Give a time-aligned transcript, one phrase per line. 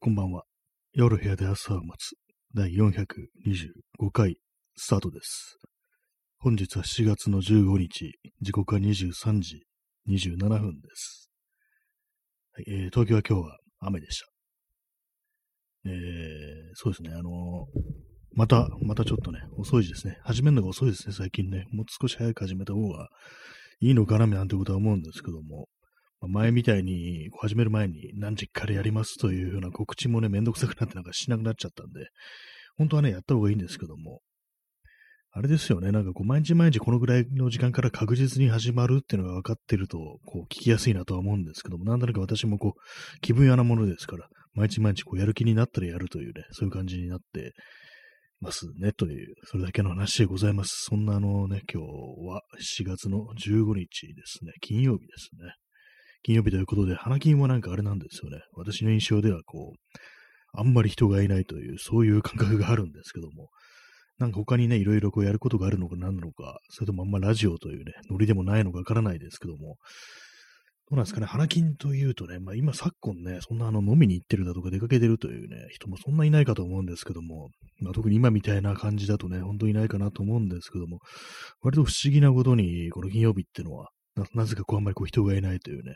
[0.00, 0.44] こんばんは。
[0.92, 2.14] 夜部屋で朝を待つ
[2.54, 4.36] 第425回
[4.76, 5.58] スタートです。
[6.38, 9.64] 本日は7月の15日、時刻は23時
[10.08, 11.30] 27分です。
[12.52, 14.26] はいえー東京は今日は雨でした。
[15.86, 15.92] えー
[16.74, 17.80] そうですね、あのー
[18.36, 20.20] また、またちょっとね、遅いですね。
[20.22, 21.64] 始めるのが遅いですね、最近ね。
[21.72, 23.08] もう少し早く始めた方が
[23.80, 25.66] いいのかななんてことは思うんですけども、
[26.26, 32.08] 前みたいに、始める前に何時からやりますというような告知もね、めんどくさくなってなんかしなくなっちゃったんで、
[32.76, 34.20] 本当はね、やった方がいいんですけども、
[35.30, 47.52] あれですよね、なんかこう、毎日毎日このぐらいの時間から確実に始まるっていうのが分かってると、こう、聞きやすいなとは思うんですけども、なんとなく私もこう、気分屋なものですから、毎日毎日こう、やる気になったらやるというね、そういう感じになって
[48.40, 50.86] ますね、という、それだけの話でございます。
[50.88, 51.88] そんなあのね、今日
[52.26, 52.42] は
[52.80, 55.52] 7月の15日ですね、金曜日ですね。
[56.22, 58.40] 金曜日ということで、花金はなんかあれなんですよね。
[58.54, 59.98] 私の印象ではこう、
[60.52, 63.48] あんまり人がいないという、そういう感覚があるんですけども、
[64.18, 69.76] なんか他にね、いろいろこうやることがあるのか何なのか、それともあんまラジオというね、ノリでもないのかわからないですけども、
[70.90, 80.98] どうなんですかね、花金というとね、まあ今昨今ね、そんなあの飲みに行ってるだとか出かけてるというね、人もそんないないかと思うんですけども、まあ特に今みたいな感じだとね、本当にいないかなと思うんですけども、
[81.60, 85.94] 割と不思議なことに、この金曜日ってのは、ななぜかこうあんまりこう人がいないというね、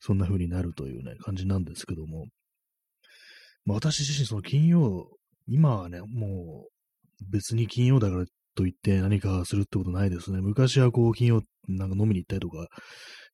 [0.00, 2.26] そんな風になるというね、感じなんですけども、
[3.64, 5.08] まあ、私自身その金曜、
[5.46, 10.40] 今はね、もう別に金曜だからといって何かするってことないですね。
[10.40, 12.66] 昔はこう金曜なんか飲みに行ったりとか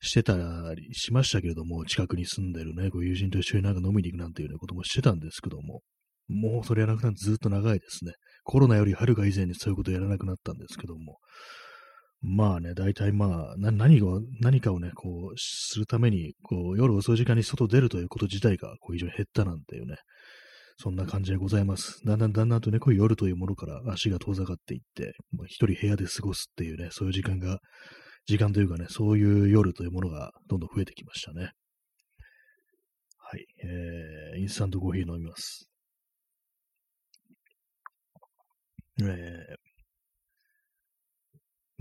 [0.01, 0.35] してた
[0.75, 5.83] りしましたけれども、近くに住んでるね、こう友人と一緒になんか飲みに行くなんていうね、こともしてたんですけども、
[6.29, 8.13] もうそれやらなくなってずっと長いですね。
[8.45, 11.19] コロナよりはるか以前にそういうことやらなくなったんですけども、
[12.23, 14.07] まあね、大体まあ、な何が、
[14.41, 19.97] 何かをね、こう、するために、こう、夜遅い時間に外出るということ自体が、こう、非常に減ったなんていうね、
[20.77, 22.01] そんな感じでございます。
[22.05, 27.59] だんだんだんだんとね、こう夜というものから足が遠ざかっていって、まあ一人部屋で過ごすっていうね、そういう時間が、
[28.27, 31.51] 時間というかね、そういう夜というものがどんどん増えてきましたね。
[33.19, 35.69] はい、えー、インスタントコーヒー飲みます。
[39.01, 39.09] えー、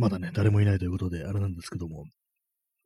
[0.02, 2.06] まだね、誰もいないということで、あれなんですけども、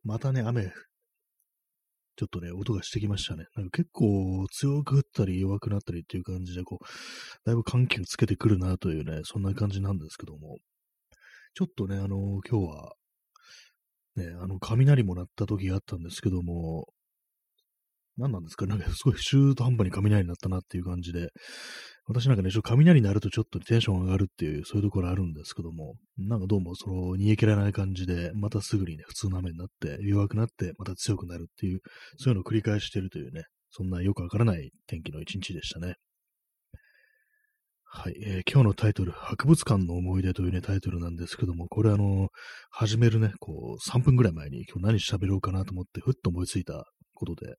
[0.04, 3.46] またね、雨、ちょっとね、音がしてきましたね。
[3.56, 6.84] なんか結構強く降ったり弱くなったりっていう感じで、こう、
[7.46, 10.58] だいぶ緩急つけてくるなというね、そんな感じなんですけども、
[11.54, 12.92] ちょっとね、あの今日は、
[14.16, 16.84] ね、あの、雷も鳴った時があったんですけども、
[18.16, 18.66] 何なんですか？
[18.66, 21.30] なんかすごい中途半端に雷になったなっていう感じで、
[22.06, 31.80] 私なんかね、ちょっと雷になるとちょっとテンション上がるっていう、そういうところあるんですけども、なんかどうもその逃げ切らない感じで、またすぐにね、普通の雨になって、弱くなって、また強くなるっていう、
[32.16, 35.96] そういうのを繰り返してるというね、そんなよくわからない天気の一日でしたね。
[37.88, 42.28] はい、えー今日のタイトル、博物館の思い出というね、タイトルなんですけども、これあの、
[42.70, 46.84] 始めるね、こう、3分ぐらい前に今日何喋ろうかなと思って、ふっと思いついた
[47.14, 47.54] ことで、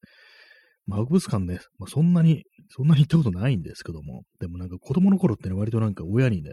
[0.95, 6.49] 博物館ね、まあ、そんなに、そんなに行ったことないんですけども、でもなんか子供の頃ってね、割となんか親にね、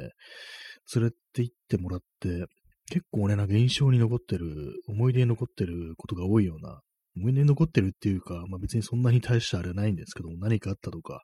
[0.95, 2.47] 連れて行ってもらって、
[2.91, 4.47] 結構ね、なんか印象に残ってる、
[4.89, 6.81] 思い出に残ってることが多いような、
[7.17, 11.23] 思い出に残ってるっていうか、まあ別にそんなに大したあれはないんですけども、何かあったとか、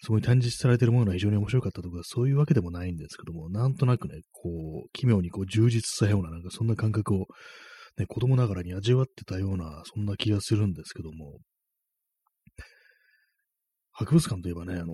[0.00, 7.26] そこに展示されてるものが非常に面白かったとか、そういうわけでもないんですけども、なんとなくね、こう、奇妙にこう充実したような、なんかそんな感覚を、
[7.96, 11.38] ね、子供ながらに味わってたような、そんな気がするんですけども、
[14.04, 14.92] 博物館といえばね、あの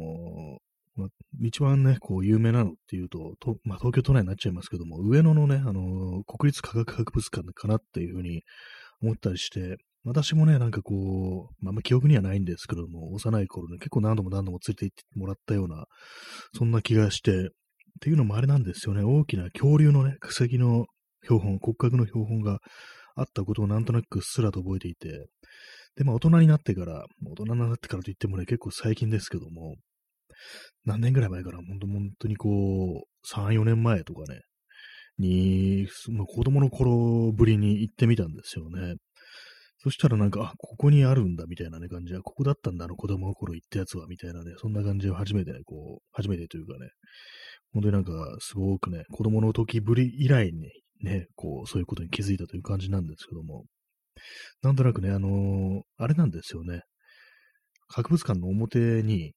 [0.96, 1.08] まあ
[1.42, 8.42] 一番ね、こう、有名なのっていうと、とまあ、東京都内になっちゃいますけども、上野のね、あの国立科学博物館かなっていうふうに
[9.00, 15.86] 思ったりして、私もね、なんかこう、まあ、ま記憶にはないんですけども、幼い頃ね、結構何度も何度も連れて行ってもらったような、
[16.56, 17.44] そんな気がして、っ
[18.00, 20.86] ていうのもあれなんですよね、大きな恐竜のね、化石の
[21.22, 22.60] 標本、骨格の標本が
[23.16, 25.26] あったことをなんとなくすらと覚えていて、
[25.98, 29.74] で、まあ大人になってから、大人になってからといってもね、結構最近ですけども、
[30.84, 34.40] 何年ぐらい前かな、本当本当にこう、3、4年前とかね、
[35.18, 38.94] に、まあ子供の頃ぶりに行ってみたんですよね。
[39.82, 46.90] そしたらなんか、あ、ここにあるんだみたいなね感じで、ここだったんだ、あの子供の頃行ったやつは、みたいなね、そんな感じを初めてね、こう、初めてというかね、
[47.72, 50.70] 本当になんか、すごくね、子供の時ぶり以来に
[51.02, 53.64] ね、こう、そういうことに気づいたという感じなんですけども、
[54.62, 56.82] なんとなくね、あのーあれなんですよね。
[57.88, 59.32] 博物館の表に、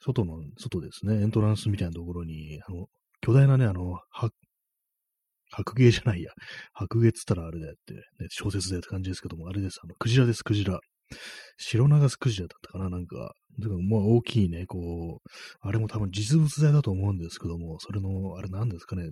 [0.00, 2.86] 外の、外ですね、エントランスみたいなところに、あの、
[3.20, 4.30] 巨大なね、あの、は
[5.52, 6.32] 白芸じゃないや。
[6.72, 9.78] 白芸っつったらあれだよって、ね、小説だよって感じですけども、あれです。
[9.84, 10.80] あの、クジラです、クジラ。
[11.58, 15.30] 白長スクジラだったかななんか、だからまあ大きいね、こう、
[15.60, 19.10] あれも多分実物大だと思うんですけども、それの、あれなんですかね、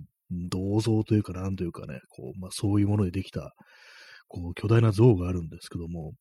[0.49, 3.53] 銅像というかなんというかね、こう、まあそういうものでできた、
[4.31, 6.13] こう、巨大な像があるんですけども、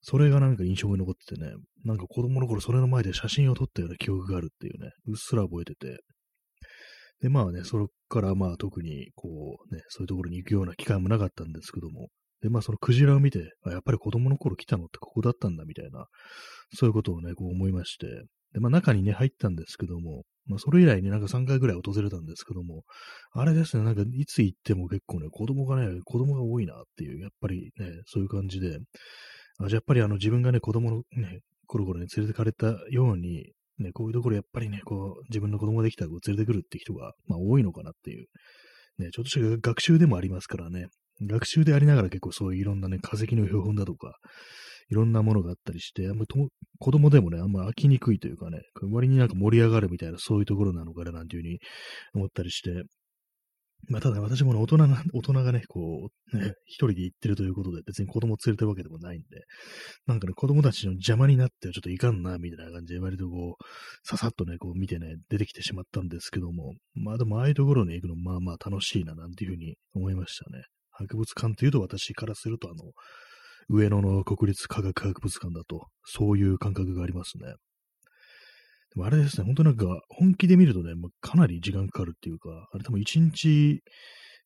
[0.00, 1.52] それがなんか印象に残っててね、
[1.84, 5.98] なんか子供の頃それの前で写真を撮ったような記憶があるっていうね、うっすら覚えてて、
[7.20, 9.28] で、まあね、それからまあ特にこ
[9.70, 12.08] うね、そういうところに行くような機会もなかったんですけども、
[12.42, 16.06] で、まあそのクジラを見て、あやっぱり子供の頃来たのってここだったんだみたいな、
[16.74, 18.06] そういうことをね、こう思いまして、
[18.52, 22.84] で、まあ中にね、入ったんですけども、まあそれ以来になんか3回ぐらい訪れたんですけども、
[23.32, 28.78] あれですね、なんかいつ行っても結構ね、子供がね、子供が多いなっていう、やっぱりね、そういう感じで、
[29.58, 38.26] あじゃやっぱりあの自分がね、子供のね、頃々に連れてかれたように、ね、こういうところやっぱりね、こう、自分の子供ができたら連れてくるって人が、まあ多いのかなっていう、
[38.98, 40.86] ね、ちょっとした学習でもありますからね、
[41.22, 44.18] 学習でありながら結構そういういろんなね、化石の標本だとか、
[44.90, 46.48] いろんなものがあったりして、あんまと
[46.78, 51.58] 子供でもね、あんま飽きにくいというかね、割になんか盛り上がるみたいな、そういうところなのかななんていうふうに
[52.14, 52.84] 思ったりして、
[53.88, 59.26] まあ、ただ私もね、大人が、大人がね、こう、ね、一人で行ってるということで、別に子供連れてるわけでもないんで、
[60.06, 63.64] なんかね、子供たちの邪魔になってはちょっといかんな、みたいな感じで、割とこう、
[64.06, 70.64] ささっとね、こう見てね、出てきてしまったんですけども、まあでも、ああいうところに行くの、まあまあ楽しいな、なんていうふうに思いましたね。
[70.90, 72.92] 博物館というと、私からすると、あの、
[73.68, 77.46] 上野の国立科学博物館だと、そういう感覚がありますね。
[78.94, 83.82] でもあれですね、本当なんか、本気で見るとね、まあ、かなり時間かかるっていうか、あれ多分一日、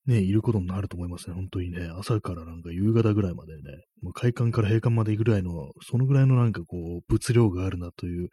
[0.06, 1.86] ね、いることになると思いますね、本当にね。
[1.98, 3.62] 朝からなんか夕方ぐらいまでね、
[4.00, 8.28] もう開館から閉館まで行くぐらいの、そのぐらいのなんかこう、物量があるなという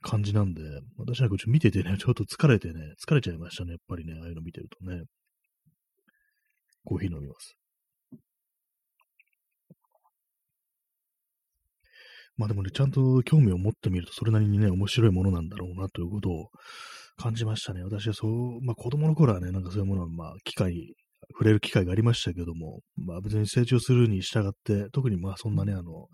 [0.00, 0.62] 感じなんで、
[0.96, 5.02] 私なんかちょっと見ててね、ちょっと疲れてね、疲れちゃいましたね、やっぱりね、ああいうの見てるとね。
[6.84, 7.56] コーヒー飲みます。
[12.38, 16.46] まあでもね、ちゃんと興味を持ってみると、それなりにね、面白いものなんだろうなということを
[17.16, 17.82] 感じましたね。
[17.82, 20.94] 私はそう、まあ子供の頃はね、なんかそういうものは、まあ機会、
[21.32, 26.06] 触れる機会がありましたけども、まあ別に成長するに従って、特にまあそんなね、あの、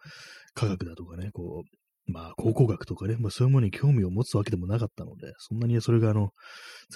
[0.55, 6.31] 科学だとかね、こう、まあ考古学とかね、まあそういうものに興味を持つわけでもなかったので、そんなにそれがあの、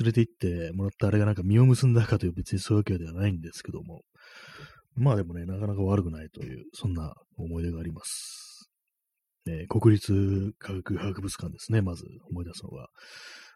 [0.01, 4.01] 連れて行ってもらったあれがなんか実を結んだかという別にそういうわけではないんですけども、
[4.97, 8.48] まあでもね、なかなか悪くないという、そんな思い出があります。
[9.49, 12.89] え、国立科学博物館ですね、まず思い出すのが。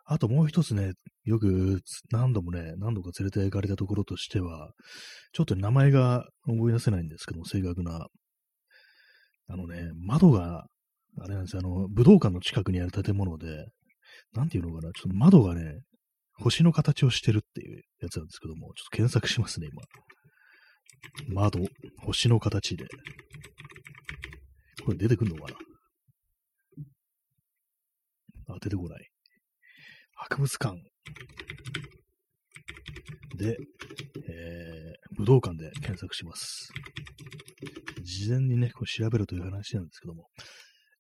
[0.05, 0.93] あともう一つね、
[1.25, 1.81] よく
[2.11, 4.73] 何度もね、何度か連れて行かれたところとしては、
[5.33, 8.09] ちょっと名前が思い出せないんですけど、正確な。
[9.49, 10.67] あのね、窓が、
[11.21, 13.67] あれなんですよ、あの、武道館の近くにある建物で、
[14.35, 15.81] なんていうのかな、ちょっと窓がね、
[16.35, 19.69] 星の形をしてるっていうやつなんですけども、ちょっと検索しますね、
[21.29, 21.43] 今。
[21.43, 21.61] 窓、
[21.99, 22.87] 星の形で。
[24.85, 25.59] これ出てくるのかな？
[28.49, 29.09] あ、出てこない。
[30.15, 30.77] 博物館
[33.37, 33.57] で、
[34.29, 36.71] えー、武道館で検索します。
[38.03, 40.29] 事前にね、こう調べるという話なんですけども、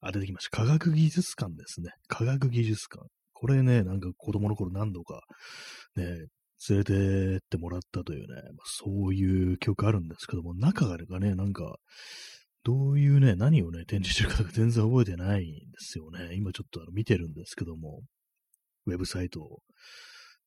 [0.00, 0.56] あ、出てきました。
[0.56, 1.90] 科学技術館ですね。
[2.08, 3.06] 科学技術館。
[3.32, 5.20] これね、なんか子供の頃何度か、
[5.96, 6.04] ね、
[6.68, 11.76] 連れてってもらったというね、まあ、そういう記憶あるんですけども、中がね、なんか、
[12.64, 16.34] どういうね、何をね、展示してるかとか 全然覚えてないんですよね。
[16.34, 18.02] 今ちょっとあの見てるんですけども、
[18.86, 19.62] ウェブサイトを。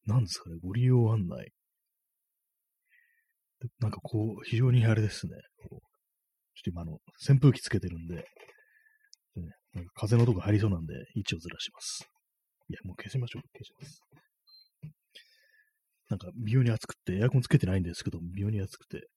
[0.06, 1.52] 何ですかね、ご利用案内。
[3.80, 5.34] なんかこう、非常にあれですね。
[5.64, 5.80] ちょっ
[6.64, 8.24] と今あの、扇風機つけてるんで、ね、
[9.74, 12.08] なんか風のとこ入りそうなんで、位置をずらします。
[12.70, 13.42] いや、もう消しましょう。
[13.54, 14.02] 消します。
[16.10, 19.08] なんか、微妙に暑くて、エアコンつけてないんですけど、微妙に暑くて、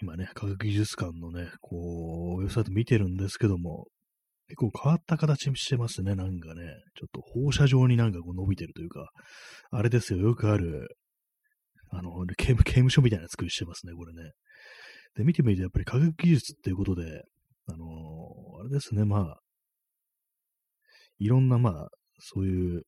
[0.00, 3.86] 今ね、科学技術館のね、こう、ウェブサイト見てるんですけども、
[4.48, 6.62] 結構変わった形してますね、なんかね。
[6.94, 9.10] ちょっと放射状になんかこう伸びてるというか、
[9.70, 10.96] あれですよ、よくある、
[11.90, 14.30] あの、刑務所みたいな作りしてますね、これね。
[15.16, 17.22] で、見てみるとやっぱり科学技術っていうことで、
[17.66, 19.40] あのー、あれですね、まあ、
[21.18, 22.82] いろんなまあ、そういう、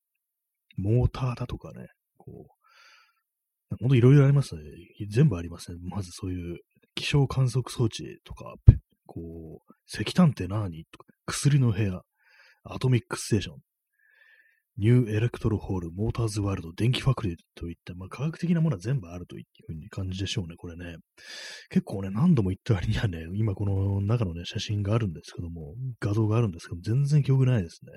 [0.77, 4.63] モーターだとかね、こう、ほんといろいろありますね。
[5.11, 5.79] 全部ありますね。
[5.83, 6.59] まずそういう
[6.95, 8.55] 気象観測装置とか、
[9.07, 12.03] こう、石炭って何とか、薬の部屋、
[12.65, 13.57] アトミックステーション、
[14.79, 20.97] ニューエレクトロホール、モーターズワールド、電気ファクリーといった、まあ、科学的なものは全部あるというふうに感じでしょうね、これね。
[21.69, 27.93] 結構ね、何度も言った割にはね、今この中のね、写真があるんですけども、画像があるんですけど全然記憶ないですね。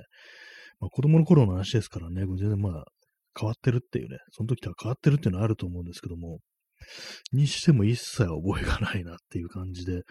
[0.80, 2.86] まあ、子供の頃の話ですからね、全然まあ、
[3.40, 6.40] 変わってるっていうね、その時とは変わってるっていうのはあると思うんですけども、
[7.32, 10.02] にしても一切覚えがないなっていう感じで、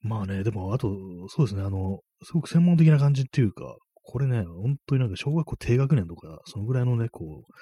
[0.00, 0.88] まあね、でも、あと、
[1.28, 7.52] そうですね、あの、すごく専門的な感じっていうか、これね、本当になんか小学校低学年とか、そのぐらいのね、こう、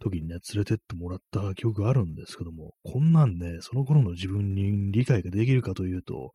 [0.00, 6.32] 時にね、連れてってもらった記憶があるんですけども、こんなんね、その頃の自分に理解ができるかというと、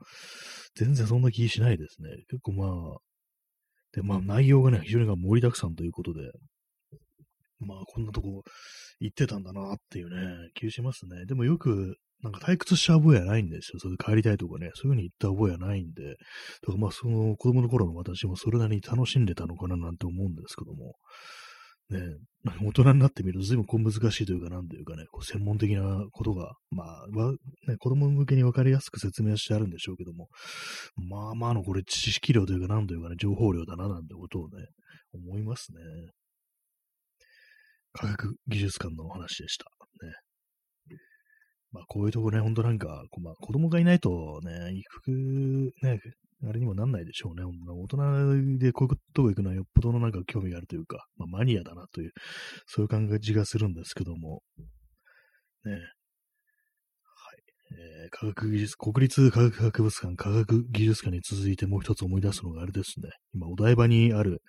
[0.75, 2.09] 全然そんな気しないですね。
[2.29, 2.97] 結構まあ、
[3.93, 6.19] で、まあ内容がね、非常に盛りだくさんということで、
[7.59, 8.43] まあこんなとこ
[8.99, 11.25] 行ってたんだなっていうね、気しますね。
[11.25, 13.79] でもよく、なんか退屈した覚えはないんですよ。
[13.79, 16.15] それで帰りたいとかね、そういう風に言った覚えはないんで、だ
[16.67, 20.95] からまあその子供の頃の私もそれなりに楽しんでたのかななんて思うんですけども、
[21.89, 21.99] ね、
[22.63, 27.07] 大人になってみると随分こう難しいというか、なんというかね、こう専門的なことが、まあ、
[27.67, 30.29] ね、子供向けに分かりやすく説明してあるんでしょうけども、
[30.95, 34.65] まあまあのこれ知識量というか、なんというかね、情報量だななんてことをね、
[35.13, 35.79] 思いますね。
[37.95, 39.65] 科学技術館のお話でした。
[40.05, 40.13] ね。
[41.71, 45.99] まあ、こういうとこね、ほんとなんか、まあ、子供がいないとね、行く、ね、
[46.47, 47.43] あれにもなんないでしょうね。
[47.43, 52.11] 大人でこういうとこ行くのはよっぽどのなんか興味があるというか、まあ、マニアだなという、
[52.67, 54.41] そういう感じがするんですけども、
[55.65, 55.79] ね。
[57.77, 63.09] えー、科学技術、国立科学博物館、科学技術館に続いてもう一つ思い出すのがあれですね。
[63.33, 64.41] 今、お台場にある、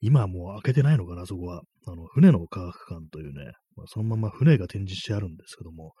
[0.00, 1.62] 今はもう開けてないのかな、そこは。
[1.86, 5.92] あの、船の科学館というね、まあ、そのまま船が展示してあるんですけども、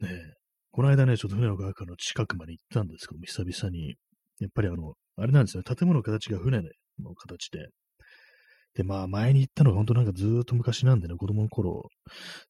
[0.00, 0.08] ね、
[0.70, 3.96] この間ね、ちょっと船の科学館の近くまで行ったんですけども、久々に。
[4.38, 7.68] やっぱりあの、あれなんですね、建物の形が船の形で。
[8.74, 11.88] で、まあ前に行ったのが本当なんかずーっと昔なんでね、子供の頃。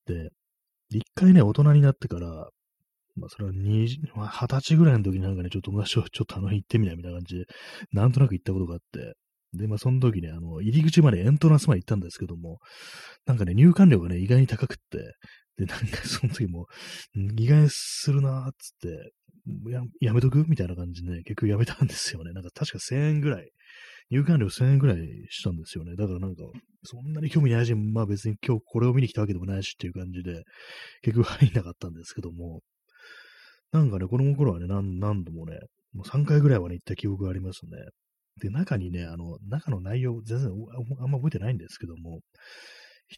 [0.07, 0.31] で、
[0.91, 2.49] 一回ね、大人になってから、
[3.17, 3.99] まあそれは二十
[4.49, 7.45] 歳ぐらいの時になんかね、ちょっと友達とちょっとあの辺行ってみないみたいな感じで、
[7.93, 9.15] なんとなく行ったことがあって、
[9.55, 12.59] で、まあその時ね、あの、入り口までエントランスまで行ったんですけども、
[13.25, 15.15] なんかね、入館料がね、意外に高くって、
[15.57, 16.67] で、なんか その時も、
[17.39, 19.13] 意外するなーっつって、
[19.71, 22.33] ややめとくみたいな感じで、ね、結局やめたんですよね。
[22.33, 23.51] なんか確か1000円ぐらい、
[24.11, 24.99] 入館料1000円ぐらい
[25.31, 25.97] したんですよね。
[25.97, 26.43] だからなんか、
[26.83, 30.45] そんなに興味ないし、まあ別に今日これを見に来たわけでもないしっていう感じで、
[31.03, 32.61] 結局入んなかったんですけども、
[33.77, 35.59] なんかね、子供の頃はね、何何度もね、
[35.93, 37.73] もう3回ぐらいはね、行った記憶がありますね。
[38.41, 40.51] で、中にね、あの、中の内容、全然
[41.01, 42.21] あんま覚えてないんですけども、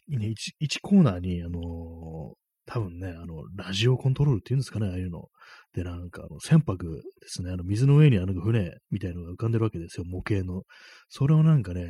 [0.07, 2.33] ね 1, 1コーナーに、あのー、
[2.65, 5.29] 多分ね、あの、ラジオコントロールっていうんですかね、ああいうの。
[5.73, 10.63] で、なんか、あの、船舶ですね、あの、水の上にあの船みたいのが浮かんでるわけですよ、模型の。
[11.09, 11.89] それをなんかね、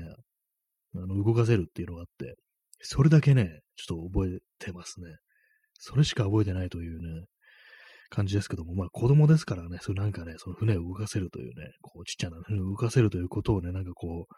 [0.96, 2.36] あの、動かせるっていうのがあって、
[2.82, 5.08] それだけね、ちょっと覚えてますね。
[5.74, 7.26] それしか覚えてないというね、
[8.10, 14.34] 感じですけども、まあ子供ですからね、それなんかね、その船を動かせるというね、こうちっちゃな船を動かせるということをね、なんかこう、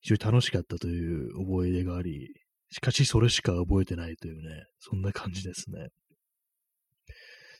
[0.00, 2.28] 非常に楽しかったという覚え出があり、
[2.70, 5.88] しかしそれしか覚えてないというね、そんな感じですね。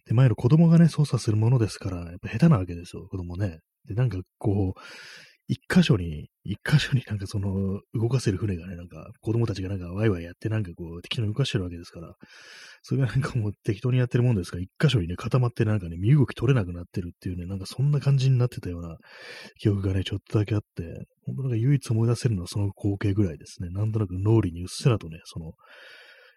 [0.07, 3.59] で、前の子供がね、操作するものですから、やっぱ下手なわけですよ、子供ね。
[3.87, 4.81] で、なんかこう、
[5.51, 12.15] 一箇所に、一箇所になんかその、動かせる船がね、なんか、子供たちがなんかワイワイやってなんかこう、適当に動かしてるわけですから、
[12.83, 18.99] それがなんかもう適当にやってるもんですから、一箇所にね、固まってなんかね、身動き取れなくなってるっていうね、なんかそんな感じになってたような
[19.59, 23.71] 記憶がね、ちょっとだけあって、本当なんか唯一思い出せるのはその光景ぐらいですね。
[23.71, 25.53] なんとなく脳裏にうっすらとね、その、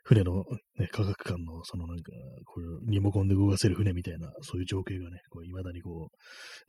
[0.03, 0.46] 船の、
[0.80, 2.12] ね、科学館の、そのなんか、
[2.46, 6.10] こうリモコンで動かせる船みたいな、そういう情景がね、こう未だにこ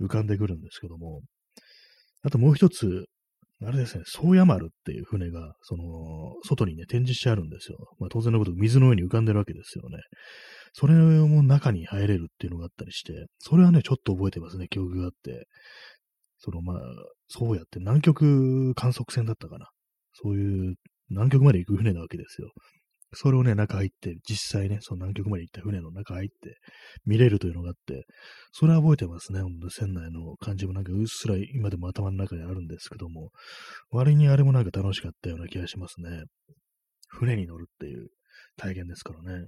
[0.00, 1.22] う、浮かんでくるんですけども、
[2.22, 3.06] あともう一つ、
[3.64, 5.84] あれですね、宗谷丸っていう船が、その、
[6.44, 7.78] 外にね、展示してあるんですよ。
[8.00, 9.98] まあ当然のこと水の上に浮かんでるわけですよね。
[10.72, 15.46] それも中に入れるっていうのがあったりして、それはね、ちょっと覚えてますね、記憶があって。
[16.38, 16.76] その、まあ、
[17.28, 19.68] そうやって南極観測船だったかな。
[20.14, 20.74] そういう
[21.10, 22.50] 南極まで行く船なわけですよ。
[23.14, 26.56] それをね、中入って、実際ね、その南極まで行った船の中入って
[27.04, 28.06] 見れるというのがあって、
[28.52, 29.40] それは覚えてますね。
[29.42, 33.30] ほんと船内の感じもなんかうっすら今でも頭の中にあるんですけども、
[33.90, 36.24] 割にあれもなんか楽しかったような気がしますね。
[37.08, 38.08] 船に乗るっていう
[38.56, 39.46] 体験ですからね。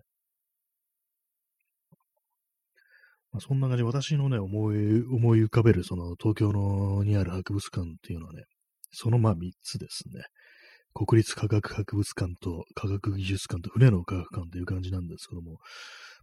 [3.32, 8.44] まあ、そんな感じ私のね、思い、思い浮かべるその東京のにある博物館っていうのはね、
[8.92, 10.22] そのまあ3つですね。
[10.94, 15.58] 国立科学博物館と科学技術館と船の科学館という感じなんですけども、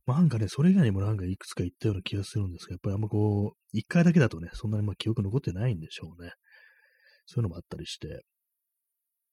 [0.06, 6.32] まあなんかね、それ以外にもなんかいくつか行ったような気がするんですが、やっぱりあんまこう、一回だけだとね、そんなにまあ記憶残ってないんでしょうね。
[7.26, 8.24] そういうのもあったりして。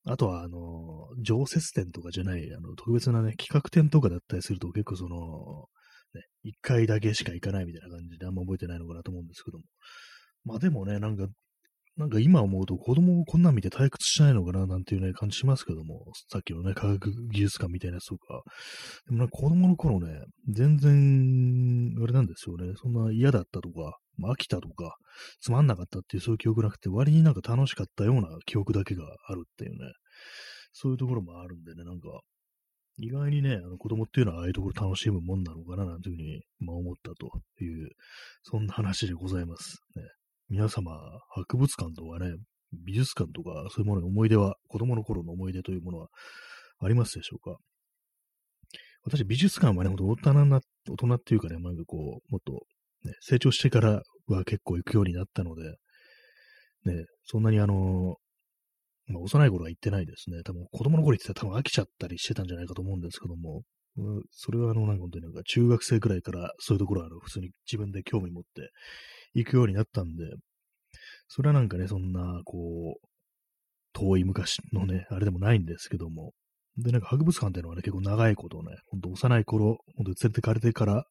[0.05, 5.67] あとは、あの、常設展とかじゃない、あの、特別なね、企画展とかだったりすると結構その、
[6.15, 9.65] ね、一回だけしか行かないみたいな感じであんま覚えてないのかなと思うんですけども。
[10.45, 11.27] まあでもね、なんか
[11.99, 18.43] なんか今思うと子供をこんなん見て退屈しないのかななんていうね、感じしますけども、さっきのね、科学技術館みたいなやつとか。
[19.09, 24.97] でもなんか子供の頃ね、全然、あれなんですよね、そんな嫌だったとか、まあ、飽きたとか、
[25.41, 29.79] つまんなかったっていうそういう記憶なくて、割になんか楽しかったような記憶だけがあるっていうね、
[30.73, 32.21] そういうところもあるんでね、なんか、
[33.01, 37.31] 意外にね、あの子供っていうのはああいうところ楽しむもんなのかななんていうふうに、まあ、思ったと
[37.65, 37.91] いう、
[38.43, 39.83] そんな話でございます。
[39.97, 40.03] ね、
[40.49, 40.99] 皆様、
[41.31, 42.37] 博物館とかね、
[42.73, 46.09] 美術館とか、そういうものに思い出は、子供の頃の思い出というものは
[46.81, 47.59] ありますでしょうか？
[49.05, 52.65] 私、美術館はね、ほんと大人な、大人っていうかね、なんかこう、もっと、
[53.05, 55.63] ね、成長してからは結構行くようになったので、
[56.85, 58.17] ね、そんなにあの、
[59.07, 60.43] まあ、幼い頃は行ってないですね。
[60.45, 63.63] 多分子供の頃行ってたら多分飽きちゃったりしてたんじゃないかと思うんですけども、
[64.33, 68.71] それはあの、なんか本当になんか中学生くらいからそういうところはあの普通に自分で興味持って
[69.35, 70.25] 行くようになったんで、
[71.29, 73.09] それはなんかね、そんな、こう、
[73.93, 76.33] 遠い昔のね、あれでもないんですけども、
[76.79, 81.05] で、なんか博物館っていうのはね、結構長いことね、ほんと幼い頃、ほんと連れてかれてから、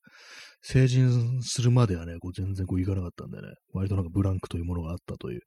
[0.62, 5.42] 成人するまではね、こう全然こう行かなかったんでね、割となんかブランクというものがあったという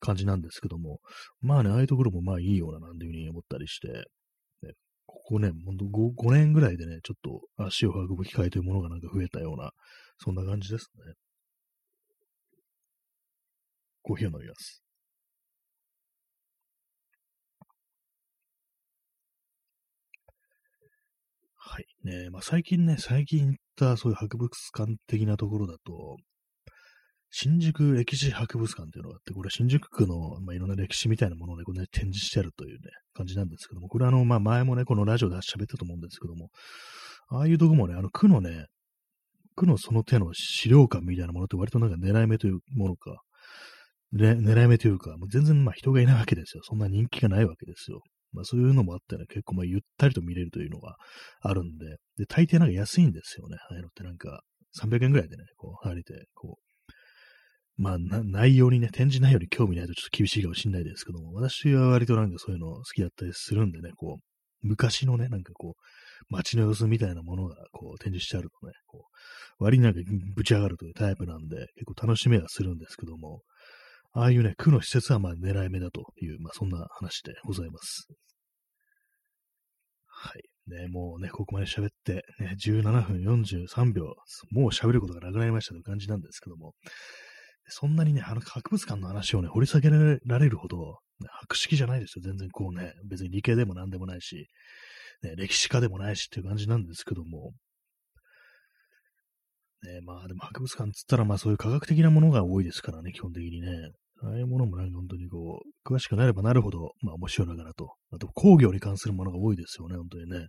[0.00, 1.00] 感じなんですけども、
[1.40, 4.72] まあね、ああいうところもまあいいようななんていうふうに思ったりして、ね、
[5.06, 7.20] ここね、ほんと 5, 5年ぐらいでね、ちょっ
[7.56, 9.72] と足を運ぶ機会というものがなんか増えたような、
[10.18, 11.14] そんな感じですね。
[14.04, 14.82] コーヒーを飲みます。
[21.56, 21.86] はい。
[22.04, 26.18] ねまあ、最近ね、最近行ったそういう博物館的なところだと、
[27.30, 36.50] 新宿歴史博物館っていうのがあって、これ新宿区の、まあ、いろんな歴史みたいなものをね、こうね展示してあるというね、感じなんですけども、これあの、まあ、前もね、このラジオで喋ったと思うんですけども、
[37.28, 38.66] ああいうとこもね、あの区のね、
[39.56, 43.22] 区のその手の資料館みたいなものって割となんか狙い目というものか、
[44.14, 46.62] 狙い目というか、もう全然まあ人がいないわけですよ。
[46.64, 48.00] そんな人気がないわけですよ。
[48.32, 50.96] まあそういうのもあってね、結構まあゆったりと見れるというのが
[51.40, 53.56] あるんで、で、大抵なんか安いんですよね。
[53.70, 54.42] ああいうのってなんか
[54.80, 64.24] 300円ぐらいでね、こう入れて、こう、まあ内容にね、展示内容に興味ないとちょっと厳しいかもしれないですけども、私は割となんかそういうの好きだったりするんでね、こう、
[64.66, 65.82] 昔のね、なんかこう、
[66.30, 69.06] 街の様子みたいなものがこう展示してあるとね、こ
[69.60, 70.00] う、割になんか
[70.34, 73.42] ぶち上がるというタイプなんで、結構楽しめはするんですけども、
[74.16, 78.06] ああいうね、区の施設はまあ狙い目だという、まあそんな話でございます。
[80.06, 80.42] はい。
[80.66, 84.04] ね、もうね、ここまで喋って、ね、17分43秒、
[84.52, 86.74] もう喋ることがなくなりましたという感じなんですけども、
[87.68, 90.98] そんなにね、あの博物館の話をね、掘り下げられるほど、
[91.40, 92.22] 博識じゃないですよ。
[92.24, 94.48] 全然こうね、別に理系でも何でもないし、
[95.22, 97.52] ね、歴史家でもないしっていう感じなんですけども、
[99.82, 103.68] ね、まあでも博物館っつったらまあそういう科学的なものが多いですからね、基本的にね。
[104.22, 107.94] ああいうものもなんか本当にこう、詳しくなればなるほど、まあ面白いのかなと。
[108.12, 110.48] あと工業に関するものが多いですよね、本当にね。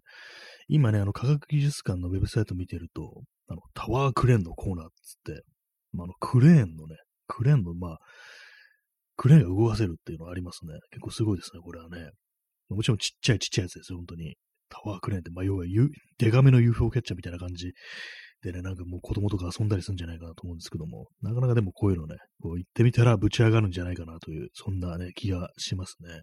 [0.68, 5.44] 今ね、あの科学技術館のウェブサイト見てると、あのタワークレーンのコーナーっつって、
[5.92, 6.96] まあ、あのクレーンのね、
[7.28, 7.98] クレーンのまあ、
[9.18, 10.74] クレーンが動かせるっていうのがありますね。
[10.92, 12.10] 結構すごいですね、これはね。
[12.70, 14.36] もちろんちっちゃいちっちゃいやつですよ、本当に。
[14.70, 15.66] タワークレーンって、まあ、要は、
[16.18, 17.74] デカめの UFO キャッチャーみたいな感じ
[18.46, 26.22] でね、なんかもう子供とか遊んだりするんじゃないかなと思うんですけども、なかなかでもこういうのね、こう行ってみたらぶち上がるんじゃないかなという、そんなね、気がしますね。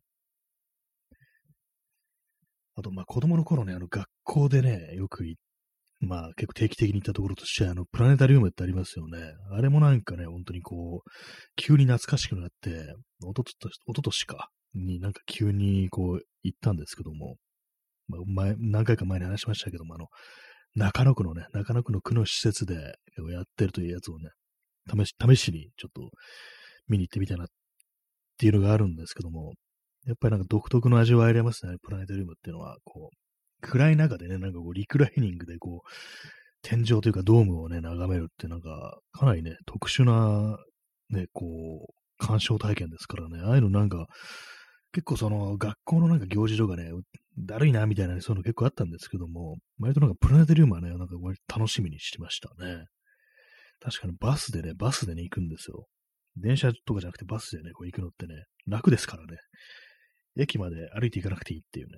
[2.77, 5.37] あと、まあ子供の頃ね、あの学校でね、よく行
[6.03, 9.19] まあ結構定期的に行ったところとして、あの、プラネタリウムってありますよね。
[9.51, 11.11] あれもなんかね、本当にこう、
[11.57, 17.37] 急に懐かしくなって、おととし、おととしか、になんか急にこう、行ったんですけども、
[18.09, 20.07] まあ、前、何回か前に話しましたけども、あの、
[20.75, 24.31] 中野区のね、中野区の区の施設でやってるというやつをね、
[24.91, 26.11] 試し、試しにちょっと
[26.89, 27.47] 見に行ってみたいなっ
[28.39, 29.53] ていうのがあるんですけども、
[30.07, 33.17] やっぱりなんか独特の味わいありますね、プラネタリウムっていうのは、こう、
[33.61, 35.89] 暗い中でね、なんかこう、リクライニングでこう、
[36.63, 40.57] 天井というかドームをね、眺めるってなんか、かなりね、特殊な、
[41.11, 41.45] ね、こ
[41.91, 44.07] う、鑑賞体験ですからね、ああいうのなんか、
[44.93, 46.91] 結構その学校のなんか行事とかね、
[47.39, 52.85] だるいなみたいな、そういうの結構あったんですけども、割となんかプラネタリウムはね、なんか割と楽しみにしてましたね。
[53.81, 55.87] 確かにバスでね、バスでね、行くんですよ。
[56.37, 59.39] 電車とかじゃなくてバスでね、こう行くのってね、楽ですからね。
[60.37, 61.95] 駅まで歩いて行かなくていいっていうね。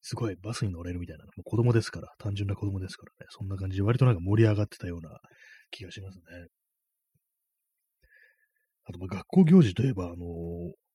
[0.00, 1.24] すごいバスに乗れるみたいな。
[1.24, 3.28] もう子供ですから、単純な子供ですからね。
[3.30, 5.18] そんな感じで割となんか盛り上がってたような
[5.70, 6.22] 気がしますね。
[8.84, 10.18] あと、学校行事といえば、あのー、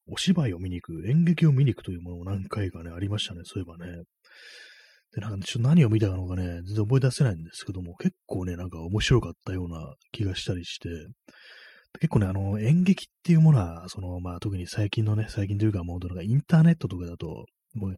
[0.07, 4.03] お芝居を見に行く、演劇を見に行くというものも何回かね、ありましたね、そういえばね。
[5.13, 10.89] で、なんかねちょっと何を見たのかね、全然覚え出せないんですけども、結構ね、なんか面白かったような気がしたりして、
[11.99, 17.95] 結構ね、あの、演劇っていうものは、その、まあ、特に最近のね、最近というか、もう、なんかインターネットとかだと、もう、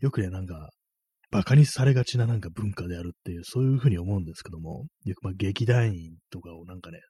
[0.00, 0.70] よくね、なんか、
[1.30, 7.00] 馬鹿にされがちななんか文化であるっていう、そういうふうに思うんですけども、よくまあ劇団員とかをなんかね、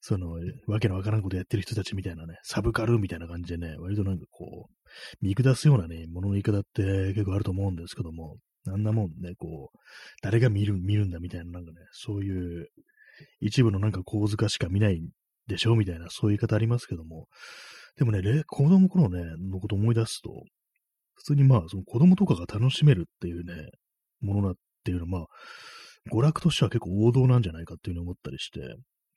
[0.00, 4.74] その、わけのわからんことやってる人たちみたいなね、サブカルみたいな感じでね、割となんかこう、
[5.20, 9.78] 見下すようなね、ものの言い方って結構あると思うんですけども、あんなもんね、こう、
[10.22, 12.68] 誰が見る、見るんだみたいな、なんかね、そういう
[13.40, 15.02] 一部のなんか構図化しか見ない
[15.46, 17.26] でしょみたいな、そういう言い方ありますけども、
[17.96, 20.30] でもね、子供の頃ね、のこと思い出すと、
[21.14, 23.70] 普通にまあ、その子供とかが楽しめるっていうね、
[24.20, 25.26] ものだっていうのは、まあ、
[26.10, 28.60] 娯楽としては結構王道なんじゃないかっていうふうに思ったりして、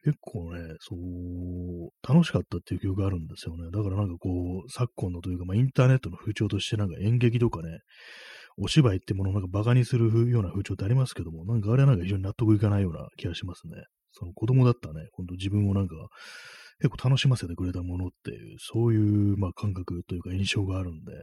[0.04, 3.72] 結構ね、そう、楽しかったっていう記憶があるんですよね。
[3.72, 7.80] だからなんかこう、昨今のというか、まあ、インターネットの風潮としてなんか演劇とかね、
[8.58, 13.76] お芝居ってものをなんか馬鹿にするような風潮ってありますけども、なんかあれはなんか非常に納得いかないような気がしますね。
[14.12, 15.96] その子供だったね、ほんと自分をなんか
[16.80, 21.14] 結構楽しませてくれたものっていう、そういうまあ感覚というか印象があるんで、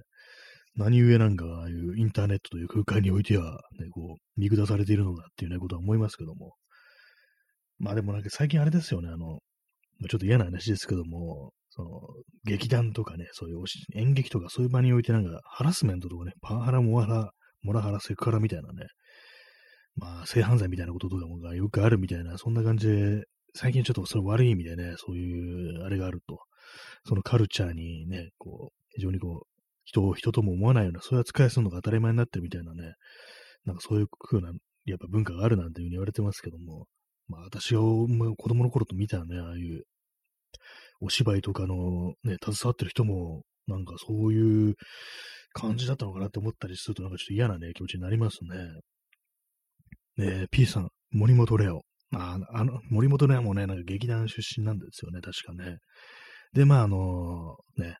[0.77, 6.55] 何故なんかああいうインターネットという空間においては、ね、こう、見下されているのだっていうね、ことは思いますけども、
[7.81, 9.38] まあでもなんか最近あれですよね、あの、
[10.09, 12.01] ちょっと嫌な話ですけども、その、
[12.45, 13.64] 劇団とかね、そういう
[13.95, 17.31] 演劇とかそういう場においてなんか、ハラスメントとかね、パワハラ、モラハラ、
[17.62, 18.87] モラハラ、セクハラみたいなね、
[19.97, 26.38] まあ、性犯罪みたいなこととかもがよくあるみたいな、そんな感じで、最近ちょっとそれ悪い意味でね、そういう、あれがあると、
[27.07, 29.47] そのカルチャーにね、こう、非常にこう、
[29.85, 32.95] 人を人とも思わないような、そういう扱いするのが当たり前になってるみたいなね、
[33.64, 34.53] なんかそういう風な、
[34.85, 36.87] やっぱ文化があるなんていうふうに言われてますけども、
[37.31, 38.09] まあ私が子
[38.49, 39.85] 供の頃と見たね、ああいう
[41.01, 44.75] お芝居とかのね、携わってる人も、なんかそういう
[45.53, 48.38] 感じだったのかなって思ったりすると、なんかちょっと嫌なね、気持ちになります
[50.16, 50.27] ね。
[50.27, 51.83] ね P さん、森本レオ。
[52.12, 55.79] ああの、森本レオもね、なんか劇団出身なんですよね、確かね。
[56.53, 57.97] で、まあ、あのね、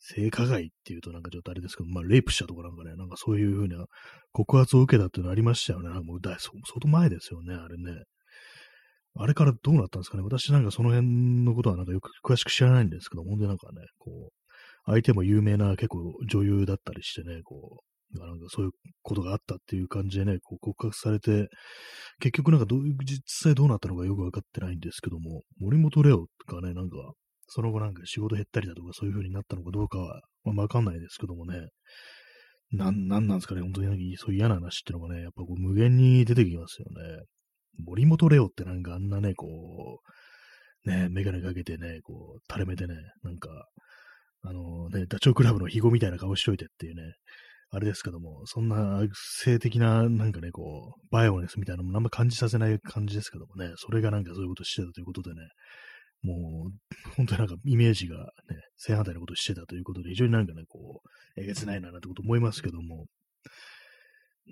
[0.00, 3.84] 性加害っていうとなんかちょっとあれですけど、まあ、レイプしたとかなんかね、なんかそういうふうな
[4.32, 5.88] 告発を受けたっていうのありましたよね。
[6.00, 8.02] もうだ相当前ですよね、あれね。
[9.16, 14.32] あれからどうなったんですかね私なんかその辺のことはなんかよく詳しく知らないんですけど、ほんでなんかね、こう、
[14.86, 21.48] 相手も有名な結構女優だったりしてね、こう、なんかそういうことがあったっていう感じでね、こう告白されて、
[22.20, 26.96] 結局なんかどういう、実際どうなったのかよくわかってないんですけども、森本レオがね、なんか、
[27.52, 31.68] その後なんか仕事減ったりだとかそういう風になったのかどうかは、まあ、わかんないですけどもね、
[32.72, 36.86] なん、なんなんですかね、本当にそういう嫌な話っていうのがね、やっぱこう無限に出てきますよ
[37.18, 37.24] ね。
[37.84, 39.46] 森本レオってなんかあんなね、こ
[40.86, 43.48] う、ね、メガネかけてね、こう、垂れ目でね、なんか、
[44.42, 47.02] あのね、ダチョウ倶楽部の肥後みたいな顔しといてっていうね、
[47.72, 55.36] あれですけども、そんな性的な、なんかね、こう、バイオネスみたいなのもあんま感じさせない感じですけどもね、それがなんかそういうことしてたということでね、
[56.22, 56.72] もう、
[57.16, 58.24] 本当になんかイメージがね、
[58.76, 63.06] 正反対のことしてたということで、非常になんかね、こう、えげつないななんてこと思いますけども、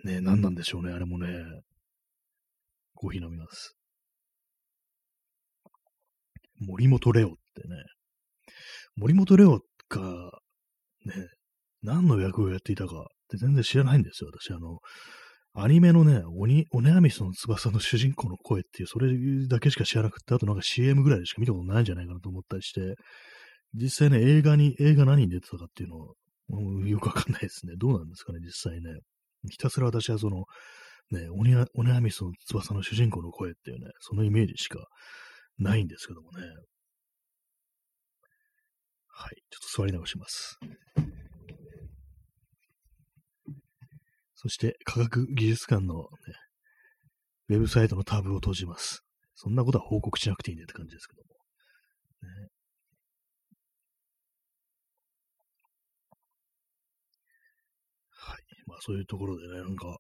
[0.05, 1.29] ね、何なんでしょうね、あれもね、
[2.95, 3.77] コーヒー飲みます。
[6.61, 7.77] 森本レオってね、
[8.97, 10.01] 森本レオが、
[11.05, 11.29] ね、
[11.83, 14.51] 何の役をやっていたかって全然知らないんですよ、私。
[14.53, 14.81] あの、
[15.55, 19.09] アニメのね、鬼、オネアミスの翼の主人公の声っていう、それ
[19.49, 22.95] だけしか知らなくて、あとなんか CM ぐらいでしか見たことないんじゃないかなと思ったりして、
[23.75, 26.15] 実際ね、映画に、映画何に出てたかっていうのは、
[26.51, 27.75] うんよくわかんないですね。
[27.77, 29.01] どうなんですかね、実際ね。
[29.51, 30.45] ひたすら私はその、
[31.11, 34.79] ね、オニア、オニアミスの翼の主人公の声っていうね、そのイメージしか
[35.59, 36.47] ないんですけどもね。
[39.09, 40.59] はい、ちょっと座り直します。
[44.41, 46.09] そして、科学技術館の、ね、
[47.49, 49.03] ウェブサイトのタブを閉じます。
[49.35, 51.29] そんなことは報告しなくていいねって感じですけども。
[52.23, 52.49] ね、
[58.13, 58.39] はい。
[58.67, 59.99] まあそういうところでね、なんか、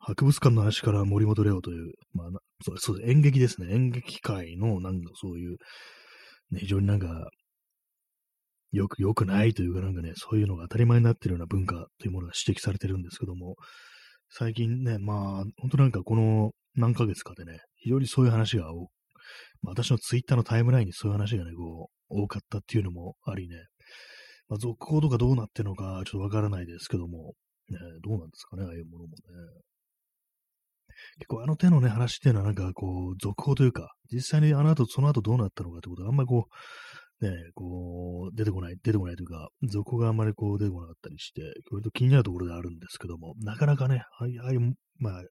[0.00, 2.28] 博物館の話から森本レオという、まあ、
[2.64, 3.74] そうそう演劇ですね。
[3.74, 5.56] 演劇界の、なんかそういう、
[6.50, 7.28] ね、非常になんか、
[8.70, 13.56] よく、良くないというかなんかね、そういうのが当たり前になっているような文化というものが指摘されてるんですけども、
[14.30, 18.88] 最近ね、まあ、本当なんかこの何ヶ月かでね、非常にそういう話が多
[19.62, 23.56] まあ、私のツイッターのタイムラインにそういう話がね、こう、多かったっていうのもありね、
[24.48, 27.34] まあ、続行とかどうなってるのかちょっとわからないですけども、
[27.68, 29.14] ね、どうなんですかね、ああいうものもね。
[31.18, 36.52] 結構あの手のね、話っていうのはなんかこう、続報というか、実際にあの後、その後どうなったのかってことがあんまりこう、
[37.20, 45.22] ね、こう、出てこない、出てこないというか、続報があまりこう出てこなかったりして、割と気になるところであるんですけども、なかなかね、ああいう、まあ、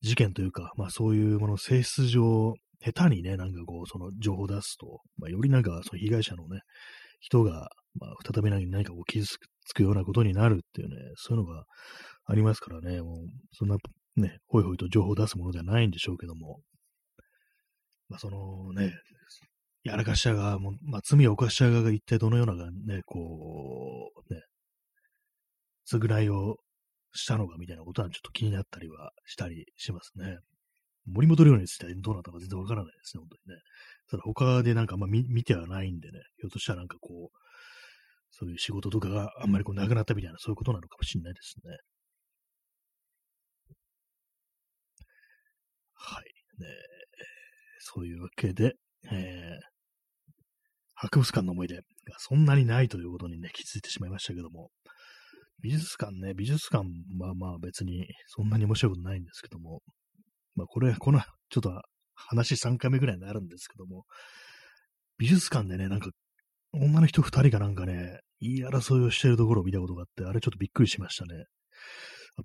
[0.00, 6.60] 事件というか、まあそういうもの性質上、下手にね、なんかこう、その情報を出すと、まあ、よりなんか、その被害者のね、
[7.20, 9.38] 人が、まあ、再び何かこう傷つ
[9.72, 11.64] くようなことになるっていうね、そういうのが
[12.26, 13.16] ありますからね、もう、
[13.52, 13.76] そんな、
[14.16, 16.60] ね、ほいほいと情報を出すものではないんでしょうけども、
[18.08, 18.92] まあ、そのね、
[19.84, 24.40] やらかした側も、まあ、罪を犯した側が一体どのようなね、こう、ね、
[25.90, 26.56] 償いを
[27.12, 30.38] したのかみたいなことはちょっと気になったりはしたりしますね。
[31.06, 33.62] 森本亮についてはどうなったか全然わからないですね、本当にね。
[34.10, 37.38] ただ他でなんかまあ見見てはないんでね、ひょっとしたらなんかこう、
[38.30, 41.76] そういう仕事とかがあんまりこうなくなったみたいな、そういうことなのかもしれないですね。
[45.92, 46.24] はい。
[46.60, 46.68] ね、
[47.80, 48.74] そういうわけで、
[49.10, 49.73] えー、
[50.94, 51.82] 博物館の思い出が
[52.18, 54.70] そんなにないということにね、気づいてしまいましたけども、
[55.60, 56.86] 美術館ね、美術館
[57.18, 59.80] はまあ別にそんなに面白いことないんですけども、
[60.54, 61.82] まあこれ、この、ちょっと
[62.14, 64.04] 話3回目ぐらいになるんですけども、
[65.18, 66.10] 美術館でね、なんか、
[66.72, 71.44] 女の人2人がなんかね、言い争いをしてるところを見たことがあって、あれちょっとびっくりしましたね。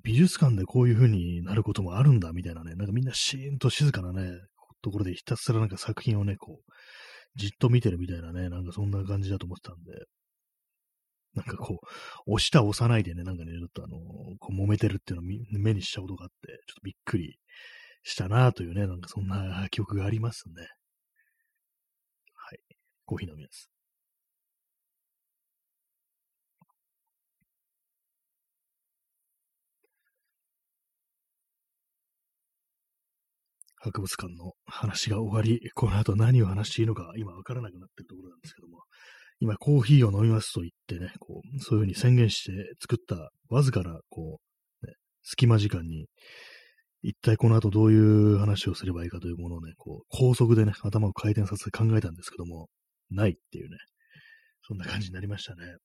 [0.04, 4.32] 美術館でこういう風になることもあるんだ、みたいなね、なんかみんなシーンと静かなね、
[4.82, 6.72] ところでひたすらなんか作品をね、こう、
[7.36, 10.06] じっと見てるみたいなね、なんかそんな感じだと思ってたんで、
[11.36, 13.98] なんかこう、押した押さないでね、なんかね、ちょっとあの、
[14.40, 17.38] こう揉めてるっていうのを目にしたことがあって、ちょっとびっくり
[18.04, 20.68] したなというね、なんかそんな記憶がありますね。
[22.34, 22.60] はい。
[23.06, 23.70] コーヒー飲みます。
[33.80, 38.80] 博物館の話が終わり、この後何を話していいのか今わからなくなってるところなんですけども、
[39.40, 44.40] 今コーヒーを飲みますと言ってね、こう、そういうふうに宣言して作ったわずかな、こ
[44.84, 46.08] う、ね、隙間時間に、
[47.02, 52.68] 一体この後どういう話をすればいいかというものをね、こう、高速でね、頭を回転させて考えたんですけども、
[53.10, 53.78] ないっていうね、
[54.68, 55.78] そんな感じになりましたね。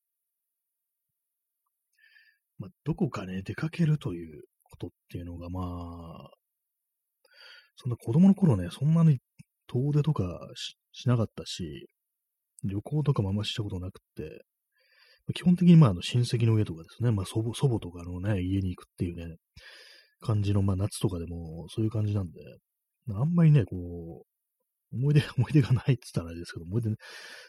[2.59, 6.30] まあ、どこかね、出かけるということっていうのが、まあ、
[7.76, 9.18] そんな子供の頃ね、そんなに
[9.66, 10.38] 遠出とか
[10.92, 11.88] しなかったし、
[12.64, 14.44] 旅行とかもあんましたことなくて、
[15.34, 19.37] 基本的にまああの親戚の家とかですね、まあ祖母祖母とかのね、家に行くっていうね、
[20.20, 22.40] 感じの、まあ夏とかでもそういう感じなんで、
[23.12, 26.90] あんまりね、こう、思い出、 思い出がないって言ったらあれですけど、思い出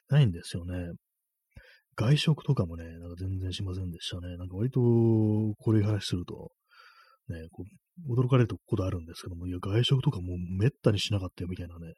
[0.09, 0.91] ないんですよね。
[1.95, 4.35] 外食とかもね、なんか全然しませんでしたね。
[4.37, 4.81] なんか割と、
[5.57, 6.51] これ話すると、
[7.29, 7.65] ね、こう、
[8.09, 11.93] 驚かれることあるんですけども、いや、外食とかもうめったにしなかったよ、みたいなね、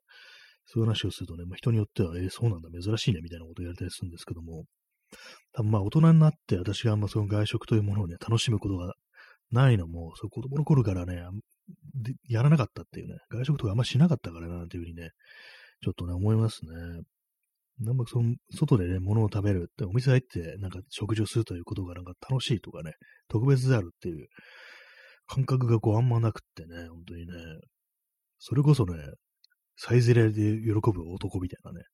[0.65, 4.65] そういう話をするとね、まあ、人によっては、えー、そうなんだ、珍しいね、みたいなことを言われたりするんですけども、
[5.53, 8.93] 多分まあ大人になって私があんまその外食というものをね、楽しむことが
[9.51, 11.23] ないのも、そう子供の頃からね、
[12.27, 15.11] やらなかったっていうね、外食とかあんましなかったからな、っていうふうにね、
[15.83, 17.01] ちょっとね、思いますね。
[17.79, 22.93] なんかその、外でね、物を食べるって、お店入って、なんか食事をするということがなんか楽しいとかね、
[23.27, 24.27] 特別であるっていう
[25.27, 27.33] 感覚がこうあんまなくってね、本当にね、
[28.39, 28.95] それこそね、
[29.75, 31.85] サイズレで喜ぶ男みたいなね、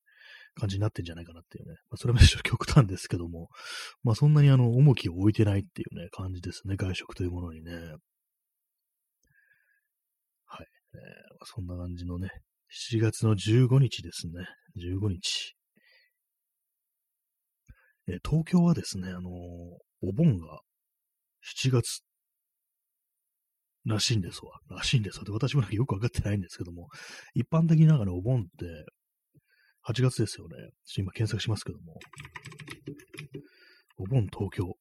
[0.55, 1.75] 感じになってんじゃないかなっていうね。
[1.89, 3.49] まあ、それもちょっと極端ですけども、
[4.03, 7.71] まあそんなにあの、重きを置いてないっていうね、感じですね、外食というものにね。
[10.45, 10.67] はい。
[10.95, 12.29] えー、そんな感じのね、
[12.91, 14.45] 7月の15日ですね。
[14.77, 15.55] 15日。
[18.07, 19.31] え、東京はですね、あのー、
[20.01, 20.61] お盆が
[21.61, 22.03] 7月
[23.85, 24.59] らしいんですわ。
[24.69, 25.25] らしいんですわ。
[25.25, 26.87] で、私もなんかよくわかってないんですけども、
[27.33, 28.85] 一般的になんかね、お盆って、
[29.85, 30.55] 8月ですよね。
[30.55, 31.99] ちょっと今検索しますけども。
[33.97, 34.73] お盆東京。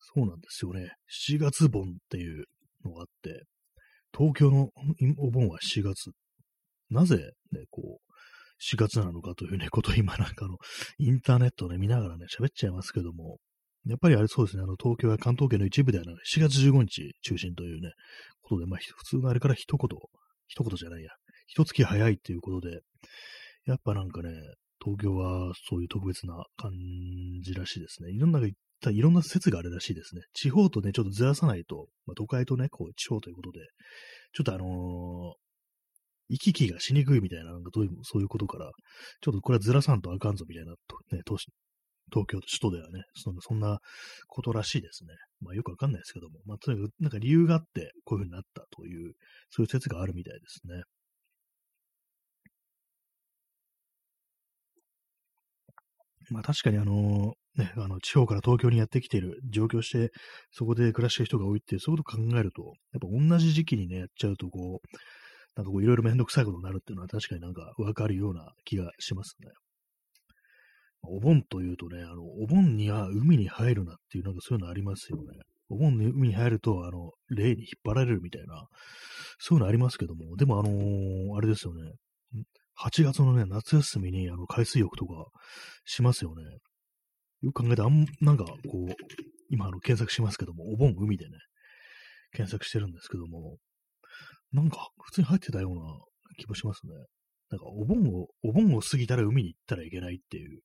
[0.00, 0.92] そうなんですよね。
[1.28, 2.44] 7月盆っていう
[2.84, 3.44] のがあって、
[4.16, 4.70] 東京の
[5.18, 6.10] お盆は7月。
[6.90, 7.16] なぜ、
[7.52, 8.08] ね、こう、
[8.74, 10.56] 4月なのかというね、ことを今なんかの、
[10.98, 13.38] インターネットで見ながらね、喋っちゃいますけども、
[13.88, 17.92] やっぱりあれそうですね、あの、東京や関東圏の一部ではなく、4月15日中心というね、
[18.42, 19.88] ことで、まあ、普通のあれから一言、
[20.46, 21.10] 一言じゃないや、
[21.46, 22.80] 一月早いっていうことで、
[23.64, 24.30] やっぱなんかね、
[24.82, 26.70] 東京はそういう特別な感
[27.42, 28.12] じらしいですね。
[28.12, 30.22] いろんな、いろんな説があるらしいですね。
[30.34, 33.60] 地方とね、ちょっとずらさないと、まあ、都会とね、こう、地方ということで、
[34.32, 34.68] ちょっとあのー、
[36.30, 38.70] 行き来がしにくいみたいな、なんかどういう、そういうことから、
[39.22, 40.72] ちょっとこれはずらさんとあかんぞみたいな、
[41.12, 41.46] ね、都市
[42.12, 43.80] 東京首都ではね、そそんな
[44.28, 45.14] ことらしいですね。
[45.40, 49.14] まあよくわかんないですけども、まあとにかくなんか理由があってこういうふうになったという、
[49.50, 50.82] そういう説があるみたいですね。
[56.30, 60.12] まあ確かにあのね、あの、地方から東京にやってきている、上京して、
[60.52, 64.96] そこで暮らしてる人が多いって、そういうことを考えると、やっぱ同じ時期にね、やっちゃうと、こう、
[65.56, 69.48] なんかこう、いろいろめんどくさいことになるっていうのは確かになんかわかるような気がしますね。
[71.02, 75.24] お盆というとね、あの、お盆には海に入るなっていう、なんかそういうのありますよね。
[75.70, 78.66] お盆に海に入ると、あの、霊に引っ張られるみたいな、
[79.38, 81.92] そういうのありますけども、でもあのー、あれですよね。
[82.80, 85.26] 8月のね、夏休みにあの海水浴とか
[85.84, 86.44] しますよね。
[87.42, 88.94] よく考えて、あん、なんかこう、
[89.50, 91.32] 今あの検索しますけども、お盆海でね、
[92.32, 93.56] 検索してるんですけども、
[94.52, 95.82] なんか普通に入ってたような
[96.38, 96.92] 気もしますね。
[97.50, 100.60] なんかお盆を、お盆を過ぎたら海に行ったらいけないっていう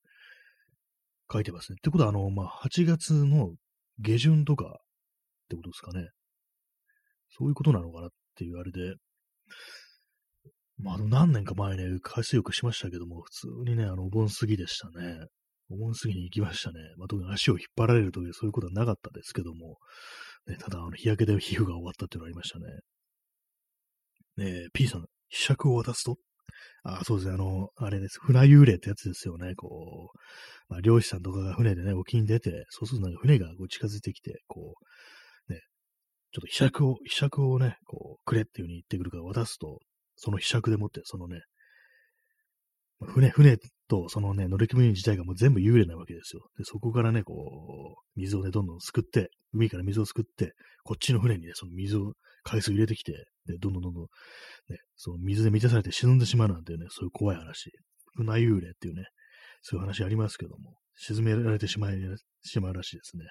[1.33, 1.77] 書いてますね。
[1.79, 3.51] ってことは、あの、まあ、8月の
[3.99, 4.69] 下旬とかっ
[5.49, 6.09] てことですかね。
[7.37, 8.95] そういうことなのかなっていうあれで、
[10.77, 15.27] まあ、あの何年か前ね、海水浴しましたけども、普通にね、あの、お盆過ぎでしたね。
[15.69, 16.79] お盆過ぎに行きましたね。
[16.97, 19.77] まあ、特に足を引っ張られるというそういうことはなかったですけども、
[20.47, 22.65] ね、ただ、あの、日焼けで皮膚が終わったっていうのがありましたね。
[24.35, 26.17] ねえ、P さん、被釈を渡すと？
[26.83, 28.19] あそうですね、あの、あれです。
[28.21, 29.55] 船幽霊ってやつですよね。
[29.55, 30.17] こう、
[30.69, 34.75] まあ、漁師さんとかが船でね、沖に出て、そうするとなんか船がこう近づいてきて、こ
[35.49, 35.61] う、ね、
[36.33, 39.79] ちょっと被釈を、被釈をね、こう、くれっていう風に言ってくるから渡すと、
[40.15, 41.41] その被釈でもって、そのね、
[43.05, 46.47] 船、船とそのね、乗り組員自体がもう全部幽霊なわけですよ。
[46.57, 50.53] で、そこからね、こう、水をね、どんどんすくって、海から水をすくって、
[50.83, 54.03] こっちの船にね、その水を、海水入れてきて、で、どんどんどんどん、
[54.69, 57.71] ね、その水で満たされて沈んでしまうなんていうね、そういう怖い話。
[58.15, 59.05] 船幽霊っていうね、
[59.61, 61.97] そういう話ありますけども、沈められてしまい、
[62.43, 63.25] しまうらしいですね。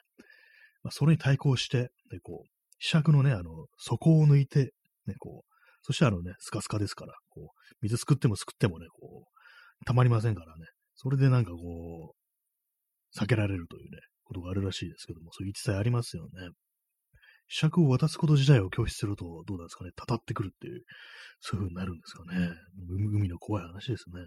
[0.82, 2.46] まあ、それに対抗して、で、こう、
[2.82, 4.72] 磁石のね、あの、底を抜いて、
[5.06, 10.66] ね、こう、そしてあのね、スカスカですから、こう、水すくってもすくってもね、こう、たまりませんからね。
[10.94, 16.48] それでなんかこう、避けられるというね、ことがあるらしいですけども、そういう一切ありますよね。
[17.52, 20.82] 磁石を渡すこと自体を拒否すると、どうなんですかね、たたってくるっていう、
[21.40, 22.50] そういう風になるんですかね。
[22.88, 24.22] 海の怖い話ですね。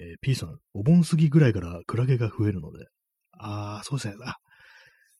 [0.00, 2.86] えー、P さん、お盆過ぎぐらいからクラゲが増えるので。
[3.38, 4.14] ああ、そうですね。
[4.24, 4.36] あ、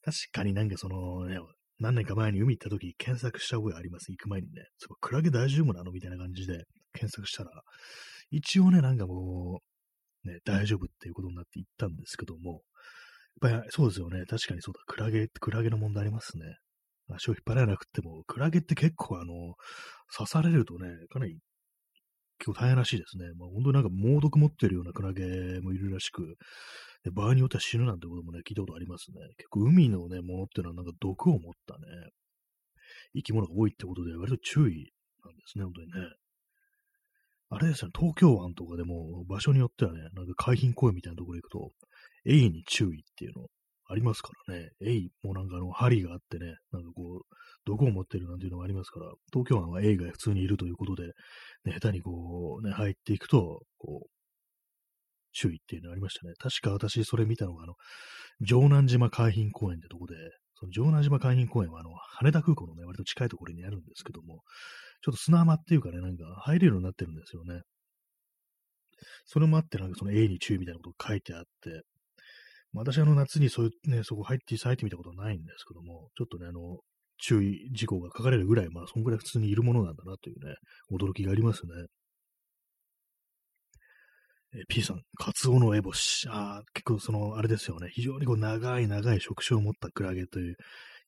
[0.02, 1.38] 確かになんかそのね、
[1.78, 4.10] 何年か前に海行った時検索した覚えあります。
[4.10, 4.64] 行く前にね。
[4.78, 7.50] そうクラゲ大丈夫なのみたいな感じで検索したら、
[8.30, 9.60] 一応ね、なんかも
[10.24, 12.62] う、ね、大丈夫っていうことになって行ったんですけども、
[13.40, 14.24] ぱりそうですよね。
[14.26, 14.80] 確かにそうだ。
[14.86, 16.44] クラゲって、クラゲの問題ありますね。
[17.10, 19.54] 足を引っ張らなくても、クラゲって結構あの、
[20.14, 21.38] 刺されるとね、かなり
[22.38, 23.26] 結構大変らしいですね。
[23.36, 26.36] まあ本当になんか猛毒持ってるようなクラゲもいるらしく、
[27.04, 29.18] で場合によっては死ぬなんてこともね、聞いたことありますね。
[29.36, 31.80] 結構海のね、ものっていうのはなんか毒を持ったね、
[33.14, 34.92] 生き物が多いってことで、割と注意
[35.24, 35.92] なんですね、本当にね。
[37.50, 41.72] あれですね、東京湾とかでも場所によってはね、なんか海浜公園みたいなところ行くと、
[42.28, 43.46] エイに注意っていうの
[43.90, 44.70] ありますからね。
[44.82, 51.06] エイもなんかあの、針があってね、なんかこう、毒を持ってるなんていうのがありますから、東京湾はエイが普通にいるということで、
[51.64, 54.08] ね、下手にこう、ね、入っていくと、こう、
[55.32, 56.34] 注意っていうのがありましたね。
[56.38, 57.74] 確か私それ見たのが、あの、
[58.44, 60.14] 城南島海浜公園ってとこで、
[60.54, 64.42] その城南島海浜公園はあの、羽田空港のね、割と近いところにあるんですけども、
[65.02, 67.62] ちょっと砂浜っていうかね、なんか入れるようになってるんですよね。
[69.24, 71.82] それもあって、なんかその A に注意みたいなことが書いてあって、
[72.72, 76.78] 私あの夏にそういうね、そこ入って、入ってみたことないんですけども、ちょっとね、あの、
[77.18, 80.54] 注意事項が書かれるぐらい、まあ、そんぐらい普通にいるものなんだなというね、
[80.92, 81.86] 驚きがありますね。
[84.54, 86.26] え P さん、カツオのエボシ。
[86.28, 87.90] ああ、結構その、あれですよね。
[87.92, 90.56] 非常にこう長い長い触手を持ったクラゲという、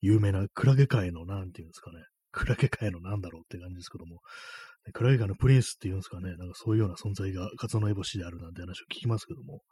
[0.02, 1.98] 有名なクラゲ界の、なんていうんですかね。
[2.32, 4.20] クラゲ界のなんだろうって感じですけども、
[4.92, 6.36] クラゲ界のプリンスっていうんですかね。
[6.36, 9.62] なんかそういうような存在がカツオのエボシであるなんて話を聞きますけども、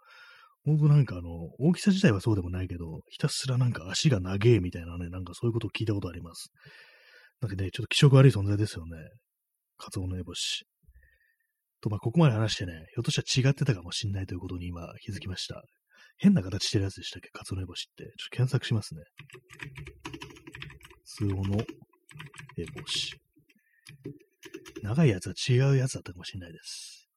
[0.68, 6.50] 本当なんかあの、大きさ自体はそうでもないけど、ひたすらなんか足が長えみたいなね、なんかそういうことを聞いたことあります。
[7.40, 8.96] なんかね、ちょっと気色悪い存在ですよね。
[9.78, 10.66] カツオのエボシ。
[11.80, 15.62] と、まあ、ここまで話してね、ひょっとしたら違ってたかもしんないということに今気づきました。
[16.16, 17.28] 変な形してるやつでしたっけ？
[17.32, 18.04] カツオのエボシって。
[18.04, 19.02] ちょっと検索しますね。
[20.04, 20.16] カ
[21.04, 21.64] ツオのエ
[22.74, 23.14] ボシ。
[24.82, 27.08] 長いやつは違うやつだったかもしれないです。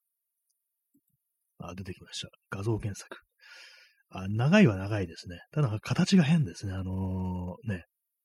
[1.58, 2.28] あ、出てきました。
[2.50, 3.16] 画像検索。
[4.12, 5.40] あ、長いは長いですね。
[5.52, 6.72] ただ、形が変ですね。
[6.72, 7.84] あのー、ね、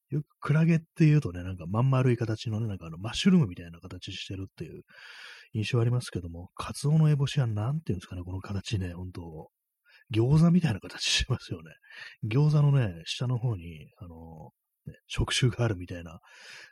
[0.09, 4.83] よくクラゲっていうとね、なんかまん丸い形のね、なんかあのマッシュルームみたいな形してるっていう
[5.53, 9.49] 印象ありますけども、カツオのエボシはなんていうんですかね、この形ね、ほんと、
[10.13, 11.71] 餃子みたいな形してますよね。
[12.25, 14.51] 餃子のね、下の方に、あの
[14.85, 16.19] ね、触手があるみたいな、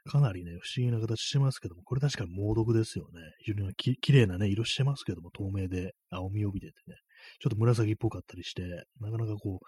[0.05, 3.19] かなりね、不思議な形してますけども、これ確かに猛毒ですよね。
[3.39, 6.97] 非常に綺麗なね、色してますけども、透明で青みを帯びててね、
[7.39, 8.63] ちょっと紫っぽかったりして、
[8.99, 9.65] なかなかこう、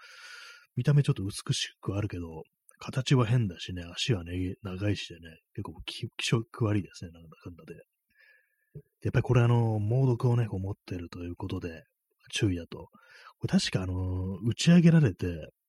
[0.76, 2.44] 見た目ちょっと美しくあるけど、
[2.78, 4.32] 形は変だしね、足はね、
[4.62, 5.20] 長いしでね、
[5.54, 7.74] 結構気色悪いですね、なんだかんだで。
[9.02, 11.84] やっぱりこれあの、猛毒をね、こう持ってるということで、
[12.32, 12.88] 注意だと。
[13.38, 15.26] これ確かあの、打ち上げられて、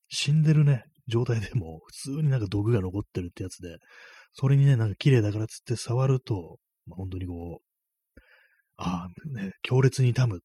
[0.10, 3.78] 死んでるね、状態でも、普通になんか毒が残ってるってやつで、
[4.34, 8.20] それにね、なんか綺麗だからつって触ると、まあ、本当にこう、
[8.78, 10.42] ああ、ね、強烈に痛む。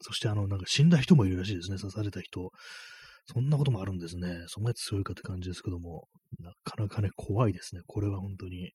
[0.00, 2.50] そしてあの、なんか死んだ人もいるらしいですね、刺された人。
[3.26, 4.44] そんなこともあるんですね。
[4.46, 7.82] そんなに強いかって感じですけども、なかなかね、怖いですね。
[7.86, 8.72] これは本当に。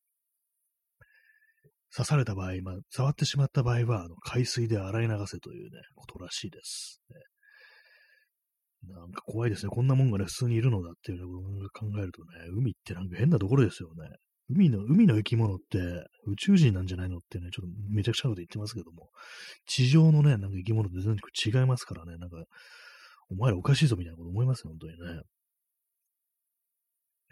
[1.95, 7.01] 刺された場合、まあ、触ってしまった場合は、あの海水で洗い流せというね、ことらしいです。
[8.87, 9.69] ね、なんか怖いですね。
[9.69, 14.09] こんなもんがね、普通にいるのだっていうのを考えるとね、海ってなんか変なところですよね。
[14.49, 15.79] 海の、海の生き物って
[16.25, 19.09] 宇宙人なんじゃないのってね、ちょっとめちゃくちゃなこと言ってますけども、
[19.65, 22.43] 地上のね、なんか生き物と全然違いますからね、なんか、
[23.29, 25.21] お前らおかしいぞみたいなこと思いますよ、本当にね。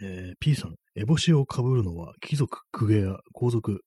[0.03, 3.81] えー、P さん、烏帽子をかぶるのは貴族、公家や皇族、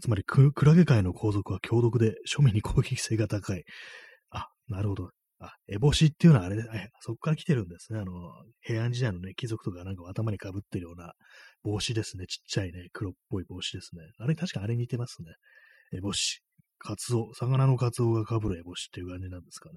[0.00, 3.64] つまりクラゲ界の皇族は強毒で庶民に攻撃性が高い。
[4.30, 5.10] あ、なるほど。
[5.40, 6.64] あ、烏帽子っていうのはあれで、
[7.00, 7.98] そこから来てるんですね。
[7.98, 8.12] あの、
[8.60, 11.14] 平安時代のね、貴族とかなんか頭にかぶってるような
[11.62, 12.26] 帽子ですね。
[12.26, 14.02] ちっちゃいね、黒っぽい帽子ですね。
[14.18, 15.32] あれ、確かあれ似てますね。
[15.98, 16.42] 烏帽子。
[16.78, 19.76] カツオ、魚のカツオがかぶる烏帽子っていう感じなんですかね。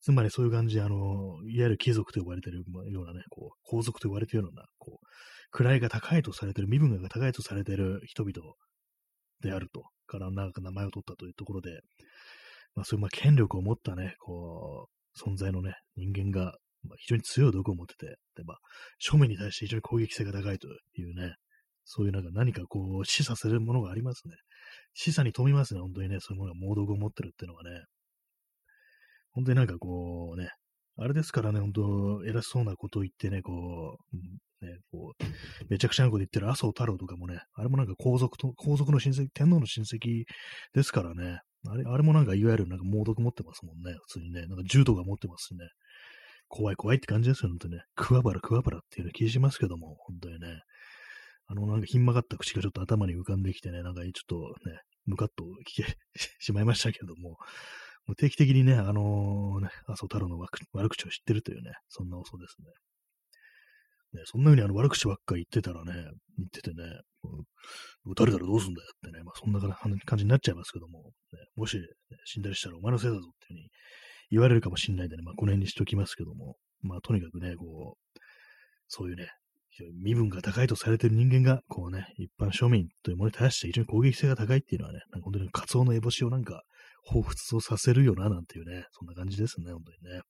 [0.00, 8.54] つまりそういう感じで、あの、いわゆる貴族と呼ばれてるようなね、こう、皇族と呼ばれてるような、こう、位が高いとされてる、身分が高いとされてる人々
[9.40, 11.80] であると、からなんか名前を取ったというところで、
[12.74, 18.06] まあそういうまあ権力を持ったね、こう、存在のね、人間が、まあ、非常に強い毒を持ってて、
[18.36, 18.58] で、まあ、
[18.98, 21.36] 正面に対して非常に攻撃性が高いというね、
[21.84, 24.34] そういうなんか何かこう、示唆するものがありますね。
[24.94, 27.84] 示唆に富みますね、本当にね、そういうものが猛毒を持ってるっていうのはね。
[29.32, 30.50] 本当になんかこうね、
[30.98, 35.24] あれですからね、本当偉そうなことを言ってね、こう、ね、こう、
[35.68, 40.24] めちゃくちゃなこと言ってる麻生太郎とかもね、あれもなんか皇族と、皇族の親戚、天皇の親戚
[40.74, 45.68] ですからね、あれ、あれもなんかいわゆるなんか猛毒持ってますもんね、普通にね、なんか銃とか持ってますしね、
[46.48, 47.84] 怖い怖いって感じですよ、ね本当にね。
[47.94, 50.62] クワバラ、クワバラっていうの気しますけども、本当にね。
[51.46, 54.36] あの、なんかひん曲がった口がちょっと頭に浮かんできてね、なんかちょっと
[54.68, 55.96] ね、ムカッと聞け
[56.38, 57.30] しまいましたけども、
[58.06, 62.68] もう定期的にね、あのー、ね、麻生太郎の悪口を知ってるというね、そんな嘘ですね。
[64.14, 65.92] ね、そんな風にあの悪口ばっか言ってたらね、
[66.38, 67.00] 言っててね、
[68.04, 71.82] 撃たれたらどうすんだよってね、まあそんな感じになっちゃいますけども、ね、もし、ね、
[72.24, 73.68] 死んだりしたらお前のせいだぞっていう風に
[74.30, 78.18] 言われるかもしんないんでね、まあこの辺にしときますけども、まあとにかくね、こう、
[78.88, 79.28] そういうね、
[80.02, 86.62] 身分が高いとされている人間が、こうね、一般庶民というものに対して非常に攻撃性が高いっていうのはね、なんか本当にカツオの烏帽子をなんか
[87.10, 90.20] 彷彿とさせるよな、なんていうね、そんな感じですね、本当にね。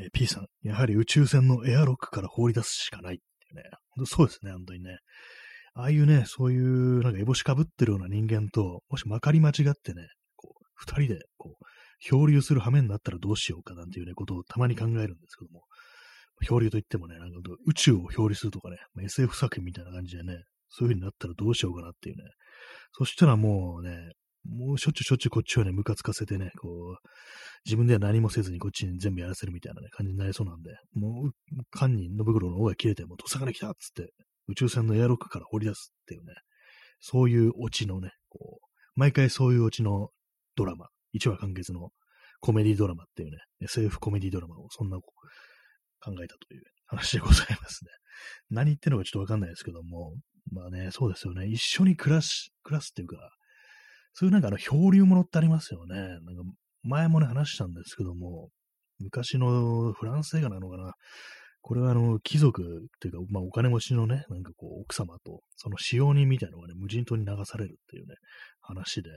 [0.00, 4.98] えー、P さん、やはり宇宙船のエアロックから放り出すしかないってね、本当そうですね、本当にね。
[5.74, 11.64] ああいうね、そういう、なんか、烏帽子かぶってるような人間と、もしまかり間違ってね、こう、二人で、こう、
[12.00, 15.64] 漂流する羽目になったらどうしようかなんていうね、ことをたまに考えるんですけども、
[16.42, 17.36] 漂流といってもね、なんか
[17.66, 22.22] 宇宙を漂流するとかね、まあ、SF 作品みたいな感じでね、そういう風になったらどうしようかなっていうね。
[22.92, 24.12] そしたらもうね、
[24.44, 26.96] もうしょっちゅうしょっちゅうこっちをね、ムカつかせてね、こう、
[27.64, 31.32] 自分では何もせずにこっちに全部やらせるみたいなね、感じになりそうなんで、もう、
[31.76, 34.12] 堪忍信袋の尾が切れて、もう、土佐が来たっつって、
[34.48, 36.32] 宇宙船のエアロックから掘り出すっていうね、
[37.00, 40.08] そういうオチのね、こう、毎回そういうオチの
[40.56, 41.90] ドラマ、1話完結の
[42.40, 47.90] コメディドラマっていうね、SF コメディドラマをそんな考えたという話でございますね。
[48.50, 50.16] 何言ってるのかちょっとわかんないですけども、
[50.50, 51.46] まあね、そうですよね。
[51.46, 53.16] 一緒に暮らし、暮らすっていうか、
[54.14, 55.96] そういうなんかあの漂流物ってありますよね。
[55.96, 56.42] なんか
[56.82, 58.48] 前もね話したんですけども、
[58.98, 60.92] 昔のフランス映画なのかな。
[61.62, 62.64] これはあの貴族っ
[63.00, 68.14] ていうか、まあお金持ちのね、なんかこう奥様とその使用人みたいなのがね、無人島に流されるっていうね、
[68.60, 69.10] 話で、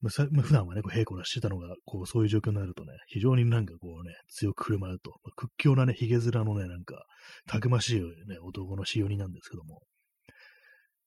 [0.00, 7.04] まあ、普段はね、こう平行なしてたのが、こう、そういう状況になるとね、非常になんかこうね、強く振る舞うと、まあ、屈強なね、髭面のね、なんか、
[7.46, 9.82] たくましいね、男の使用人なんですけども、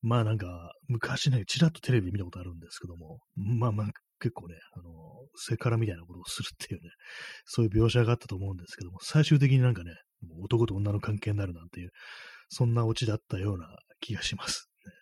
[0.01, 3.87] まあなんか、昔ね、ちらっとテレビ見たことあるんですけども、まあまあ、
[4.19, 4.91] 結構ね、あの、
[5.35, 6.89] セカラみたいなことをするっていうね、
[7.45, 9.93] そういう描写があったと思うんですけども、最終的になんかね、
[10.27, 11.91] もう男と女の関係になるなんていう、
[12.49, 13.67] そんなオチだったような
[13.99, 14.69] 気がします。
[14.85, 14.93] ね、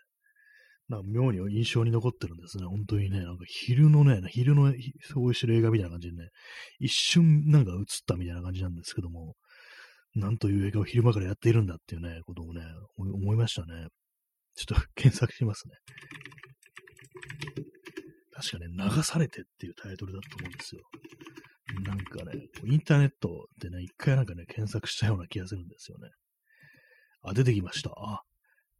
[0.89, 2.65] なんか妙に印象に残ってるんですね。
[2.65, 6.29] 本当にね、なんか昼のね、昼のそうしてる映画みたいな感じでね、
[6.79, 9.35] 一瞬なんか映ったみたいな感じなんですけども、
[10.15, 12.61] なんという映画を昼間からやっているんだっていうね、ことをね、
[12.97, 13.87] 思いましたね。
[14.55, 15.75] ちょっと検索しますね。
[18.35, 20.81] 確かね、流されてっていうタイトルだと思うんですよ。
[21.85, 26.09] なんかね、インターネットでね、一回なんかね、検索したような気がするんですよね。
[27.21, 27.91] あ、出てきました。
[27.95, 28.21] あ、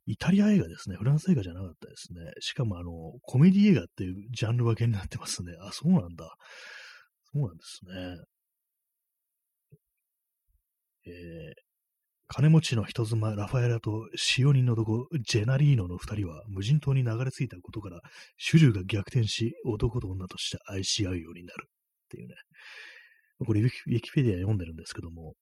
[0.05, 0.97] イタリア映画ですね。
[0.97, 2.19] フランス映画じゃなかったですね。
[2.39, 2.91] しかもあの、
[3.21, 5.53] コメディ映画っていうジャンル分けになってますね。
[5.61, 6.35] あ、そうなんだ。
[7.33, 8.17] そうなんですね。
[11.07, 11.64] えー、
[12.27, 18.01] 金持ちの人妻ラファエラと使用人の男ジェナリーノの二人は無人島に流れ着いたことから
[18.37, 22.35] 主従が逆転し男と女として愛し合うようになるっていうね。
[23.45, 25.33] これウィキペディア読んでるんですけども、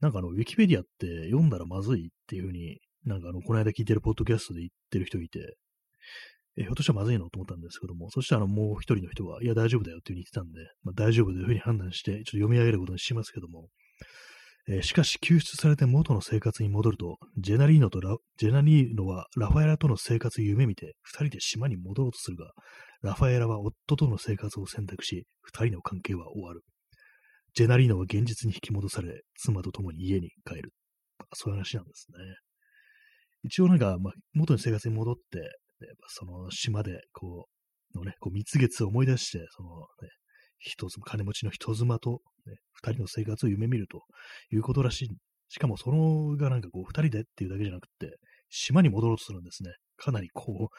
[0.00, 5.56] なんかあの、ウィキペディアって読んだらまずいっていうふうに、なんかあの、この間聞いてるポッドキャストで言ってる人いて、
[6.56, 13.68] え、ひょっとしたらまずいのと思ったんですけども、そしたらもう一人の人が、いや大丈夫だよっていうふうに言ってたんで、まあ、大丈夫というふうに判断して、ちょっと読み上げることにしますけども、
[14.68, 22.52] えー、しかし救出されて元の生活に戻ると、ジェナリーノとラ、ジェナリーノはラファエラとの生活を夢見て、二人で島に戻ろうとするが、
[23.02, 26.62] ラファエラは夫との生活を選択し、二人の関係は終わる。
[27.54, 30.72] ジェナリーノは現実に引き戻され、妻と共に家に帰る。
[31.34, 32.18] そういう話なんですね。
[33.42, 35.20] 一応なんか、まあ、元の生活に戻って、
[36.06, 37.48] その島で、こ
[37.94, 39.70] う、のね、こう蜜月を思い出して、その
[40.02, 40.08] ね、
[40.62, 44.02] 人妻、金持ちの人妻と、ね、二人の生活を夢見ると
[44.50, 45.08] いうことらしい。
[45.48, 48.16] しかもそのがなんかこう、二人でっていうだけじゃなくて、
[48.48, 49.72] 島に戻ろうとするんですね。
[49.96, 50.70] かなりこ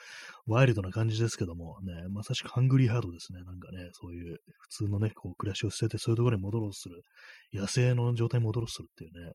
[0.48, 3.42] う、ワイルドな感じですけども、ね、まさしくハングリーハードですね。
[3.44, 7.02] なんかね、そういう普通のね、こう暮らしを捨ててそういうところに戻ろうとする、
[7.54, 9.32] 野生の状態に戻ろうとするっていうね、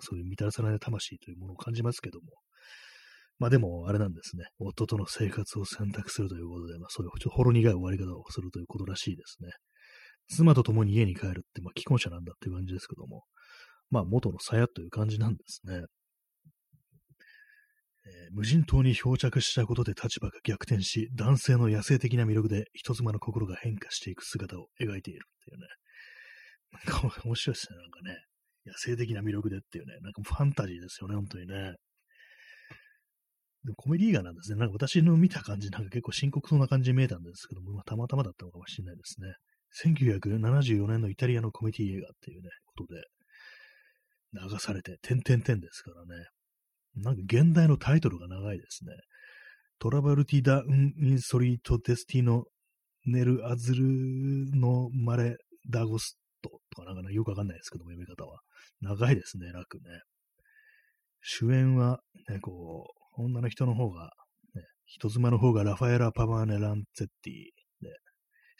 [0.00, 2.26] そういう満たさない魂というものを感じますけども、
[3.38, 4.44] まあでも、あれなんですね。
[4.58, 9.48] 夫との生活を選択するということで、まあそういうちょっとほろ苦い終わり方をするということらしいですね。
[10.30, 13.24] 妻と共に家に帰るって、まあ既婚者なんだっていう感じですけども、
[13.90, 15.82] まあ元の鞘という感じなんですね。
[18.06, 25.66] えー、無人島に漂着したことで立場が逆転し、男性の野生的な魅力で人妻の心が変化していく姿を描いているっていうね。
[26.72, 28.24] なんか面白いですね、なんかね。
[28.66, 29.94] 野生的な魅力でっていうね。
[30.02, 31.74] なんかファンタジーですよね、本当にね。
[33.64, 34.58] でもコメディ映画なんですね。
[34.58, 39.34] なんか私の見た感じ、なんか結構深刻そうな感じに見えたんですけども、まあ、たまたまだったのかもしれないですね。
[39.84, 43.02] 1974年のイタリアのコメディ映画っていうね、ことで、
[44.32, 46.26] 流されて、点々点ですからね。
[46.96, 48.92] なんか現代のタイトルが長いですね。
[49.78, 52.44] トラバルティダ・ン・インソリート・デスティノ・
[53.06, 53.84] ネル・アズル
[54.56, 55.36] のマレ・
[55.68, 58.40] ダゴストとかなんか、ね、よくわかんないですけども、読み方は。
[58.80, 59.82] 長いですね、楽ね。
[61.22, 64.12] 主演は、ね、こう、女の人の方が、
[64.54, 67.59] ね、人妻の方がラファエラ・パマーネ・ランツェッティ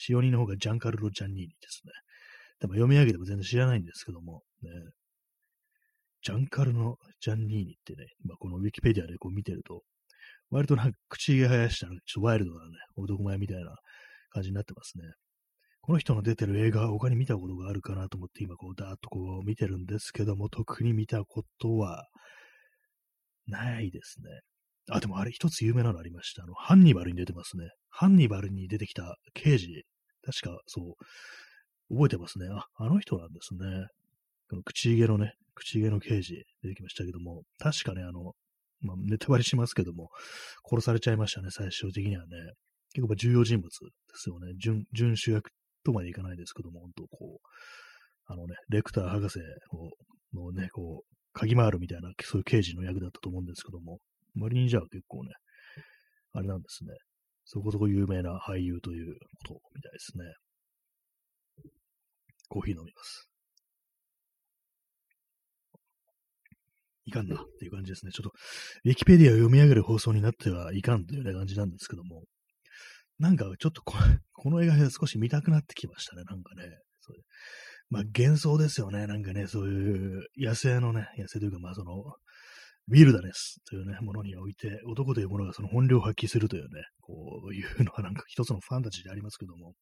[0.01, 1.93] 使用人の方がジャンカルロ・ジャンニーニですね。
[2.61, 4.71] でも読み上げても全然知らないんですけども、ね、
[6.23, 9.83] ジャンカルのジャンニーニってね、今このウィキペディアでこう見てると、
[10.51, 13.77] 割となんか口毛生やしたら、ちょっとワイルドなね、男前みたいな
[14.31, 15.05] 感じになってますね。
[15.83, 22.07] この人の出てる映画、他に見たことがあるかなと思って今こうダーッとこう見てるんですけども、特に見たことは
[23.47, 24.41] ないですね。
[24.89, 26.43] あ、でもあれ一つ有名なのありました。
[26.43, 27.69] あの、ハンニバルに出てますね。
[27.91, 29.85] ハンニバルに出てきた刑事、
[30.25, 30.97] 確かそ
[31.91, 32.49] う、覚えてますね。
[32.51, 33.87] あ、あの人なんですね。
[34.49, 38.33] この口毛のね、口毛の刑事出てきましたけども、確かね、あの、
[38.81, 40.09] まあ、ネタバレしますけども、
[40.69, 42.37] 殺されちゃいましたね、最終的にはね。
[42.93, 43.69] 結構重要人物で
[44.15, 44.55] すよね。
[44.59, 45.51] 準、準主役
[45.85, 47.47] とまでいかないですけども、本当こう、
[48.27, 49.39] あのね、レクター博士
[49.71, 49.91] を
[50.35, 53.99] のね、こう、鍵回るみたいな、そういう刑事の役だったと思うんですけども、
[54.37, 55.31] 割にじゃあ結構ね、
[56.33, 56.91] あれなんですね。
[57.45, 59.15] そこそこ有名な俳優という
[59.47, 60.25] ことみたいですね。
[62.49, 63.29] コーヒー飲みます。
[67.07, 68.13] いかんなっていう感じですね。
[68.13, 68.31] ちょっと、
[68.85, 72.23] ウィキペディアを読み上げる放送になってはいかんというような感じなんですけども、
[73.19, 73.95] なんかちょっとこ
[74.33, 76.63] この映画で少し見たくなってきましたね、なんかね。
[77.01, 77.17] そう
[77.91, 81.93] まあ幻想ですよね、なんかね、そういう野生のね、野生というか、まあその、
[82.91, 89.75] ウィルダネスというね、ものにおいて、男というものがその本領を発揮するというね、こういうのはなんか一つのファンタジーでありますけども、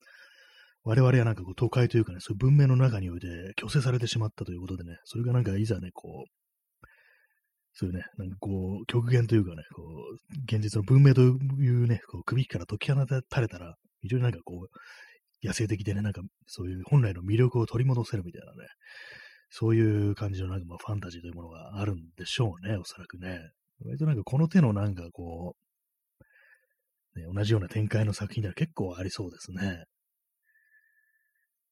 [0.84, 3.26] 我々はなんかこう都会というかね、そういう文明の中において
[3.58, 6.86] 虚勢されてしまったということでね、それがなんかいざね、こう、
[7.72, 11.30] そういうね、なんかこう、極限というかね、こう、現実の文明とい
[11.70, 18.68] うね、こう首から解き放たれたら、非常になんかこう、野生的でね、なんかそういう本来の魅力を取り戻せるみたいなね、
[19.50, 23.50] そういう感じのなんかまあファンタジーというものがあるんでしょうね、おそらくね。
[23.84, 25.54] 割となんかこの手のなんかこ
[27.16, 29.84] う、ね、同じような展開の作品では結構ありそうですね。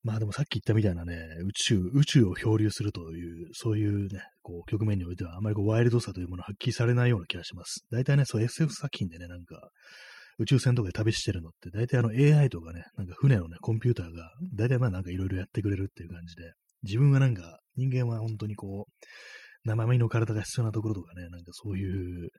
[0.07, 7.85] まあでもさっき言ったみたいなね、宇宙、宇宙を漂流するという、そういうね、こう、局面においては、あまりこう、ワイルドさというものを発揮されないような気がします。
[7.91, 9.71] 大体ね、そう SF 作品でね、なんか、
[10.39, 16.53] 宇宙船とかで旅してるのって、大体あの AI とかね、なんか船のね、コンピューターが、大体まあなんかいろいろやってくれるっていう感じで、
[16.83, 18.93] 自分はなんか、人間は本当にこう、
[19.65, 22.31] 生身の体が必要なところとかね、なんかそういう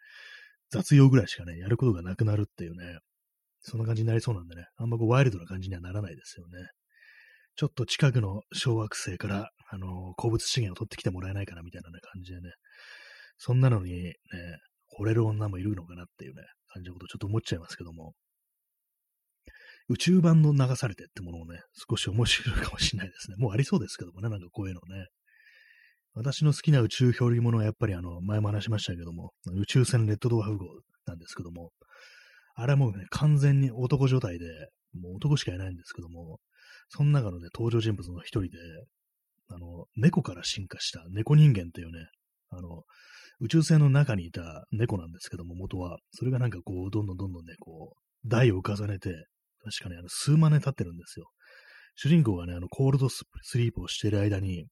[0.70, 3.00] 雑用ぐらいしかね、やることがなくなるっていうね、
[3.62, 6.70] そんな感じになりそうなんでね、あんまこうワイルドな感じにはならないですよね。
[7.56, 12.52] ちょっと近くの小惑星から、あのー、鉱物資源を取ってきてもらえないかなみたいな、ね、感じでね、
[13.38, 14.14] そんなのにね、
[15.00, 18.14] 惚れる女もいるのかなっていうね、感じのことをちょっと思っちゃいますけども、
[19.90, 21.60] 宇宙版の流されてってものをね、
[21.90, 23.38] 少し面白いかもしれないですね。
[23.38, 25.08] もうありそうですけどもね、なんかこういうのね。
[26.14, 30.66] 私の好きな宇宙漂流物はやっぱりあの、前も話しましたけども、宇宙船レッドドワーフ号
[31.06, 31.72] なんですけども、
[32.56, 34.46] あれはもうね、完全に男状態で、
[35.00, 36.40] もう男しかいないんですけども、
[36.90, 38.50] その中のね、登場人物の一人で、
[39.50, 42.08] あの、猫から進化した猫人間っていうね、
[42.50, 42.84] あの、
[43.40, 49.28] 宇宙船の中にいた猫なんですけども、元は、それがなんかこう、どんどんどんどんね、こう、台を重ねて、
[49.64, 51.30] 確かにあの、数万年経ってるんですよ。
[51.96, 53.24] 主人公がね、あの、コールドス
[53.56, 54.68] リープをしている間に、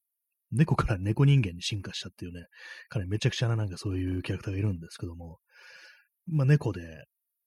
[0.52, 2.46] 猫から猫人間に進化したっていうね、
[2.88, 5.38] 彼めちゃくちゃななんかそういうキャラクターがいるんですけども、
[6.28, 6.82] まあ猫で、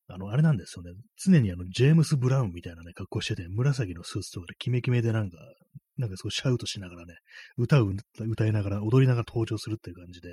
[0.09, 0.91] あの、あれなんですよね。
[1.23, 5.37] 常にあの、ジェームス・ブラウンみたいなね、格好してて、紫のスーツとかでキメキメでなんか、
[5.97, 7.13] なんかすごいシャウトしながらね、
[7.57, 10.29] 歌を歌いながら、踊りながら登場するっていう感じで、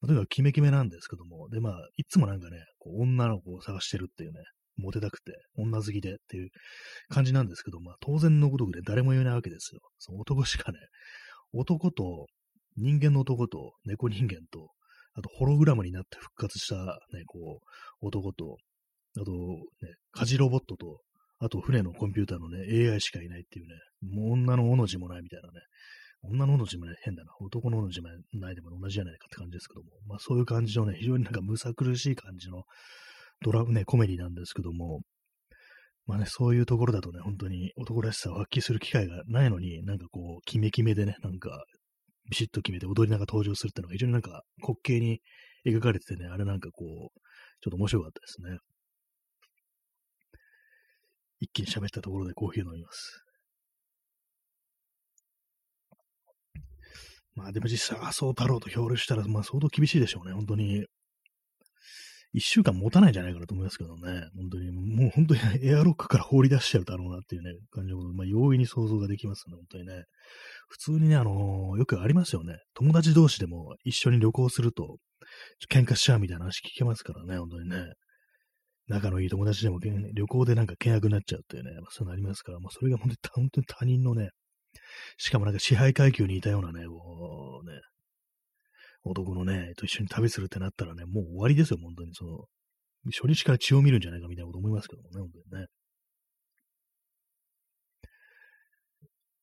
[0.00, 4.40] まあ、とにかくキメキメなんですけども、で、まあ、いつもなんかね、こう女の子を探してるっていうね、
[4.80, 6.48] モテたくて、女好きでっていう
[7.08, 9.80] 感じなんですけど、まあ、当然のごとくで誰も言えないわけですよ。
[9.98, 10.78] その男しかね、
[11.52, 12.26] 男と、
[12.76, 14.70] 人間の男と猫人間と、
[15.14, 18.56] あとホログラムになって復活したね、こう、男と、
[19.20, 21.00] あと、ね、家事ロボットと、
[21.40, 23.74] あと船のコンピューターのね、AI しかいないっていうね、
[24.14, 25.60] もう女のおの字もないみたいなね、
[26.22, 32.62] 女のおの字もね、変だな、男のおの字もないでも同じじゃないかって感じですけども、まあそういう感じのね、非常になんかむさ苦しい感じの
[33.42, 35.00] ドラね、コメディなんですけども、
[36.06, 41.64] まあね、そういうところだとね、本当に男らしさを発揮する機会がないのに、なんかこう、キメキメでね、なんか、
[42.30, 45.20] ビシッと決めて踊りながら登場するっていうのが非常になんか滑稽に
[45.66, 47.20] 描かれててね、あれなんかこう、
[47.60, 48.58] ちょっと面白かったですね。
[51.40, 53.24] 一気に喋ったところでコーヒー飲みます。
[57.34, 60.86] まあでも実際、麻生太郎と漂流したら、まあ相当厳しいでしょうね、本当に。
[62.32, 64.28] 一週間持たないんじゃないかなと思いますけどね。
[64.36, 70.04] 本当に、もう本当に エアロックから放り出しちゃうだろうなっていうね、感じの、まあ容易に想像ができますね、本当にね。
[70.68, 72.58] 普通にね、あのー、よくありますよね。
[72.74, 74.98] 友達同士でも一緒に旅行すると、
[75.70, 77.92] 喧嘩しちゃうみたいな話聞けますからね、本当にね。
[78.86, 83.10] 仲のいい友達でも旅行でなんか険悪になっちゃうっていうね、まあ、そういうのありますから、まあ、それが本
[83.50, 84.30] 当に他人のね、
[85.16, 87.80] しかもなんか支配階級にいたようなね、こうね、
[89.04, 92.14] 男のね、と一緒に旅するってなったらね、もう終わりですよ、本当に。
[92.14, 92.44] その、
[93.06, 95.66] 初日から血を見るんじゃないかみたいなこと思いますけどもね、本当にね。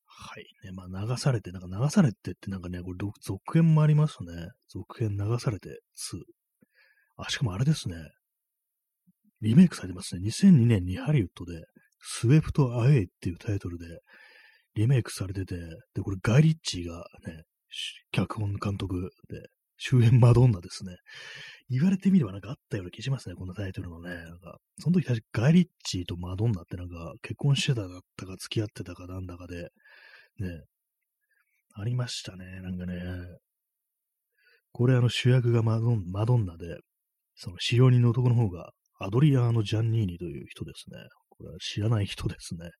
[0.06, 0.44] はい。
[0.64, 4.48] ね、まあ流されて、なんか流されてってなんかね、これ続編もありますね。
[4.68, 6.22] 続編流されて2。
[7.16, 7.96] あ、しかもあれですね。
[9.40, 10.22] リメイクされてますね。
[10.28, 11.64] 2002年にハリウッドで、
[12.00, 13.86] スウェプト・アウェイっていうタイトルで
[14.74, 15.56] リメイクされてて、
[15.94, 17.42] で、これガイリッチーがね、
[18.12, 20.96] 脚本監督で、周辺マドンナですね。
[21.70, 24.10] 言われてみればなんかあったような気しますね、このタイトルのね。
[24.10, 29.68] なんか、その時確かガイリッチーとマドンナってなんか結婚してただったか付き合ってたかなんだかで、
[30.40, 30.62] ね、
[31.74, 32.94] ありましたね、なんかね。
[34.72, 36.78] これあの主役がマドンマドンナで、
[37.36, 40.98] その使用人の男の方がアドリアーノ・ジャンニーニという人ですね。
[41.28, 42.70] これは知らない人ですね。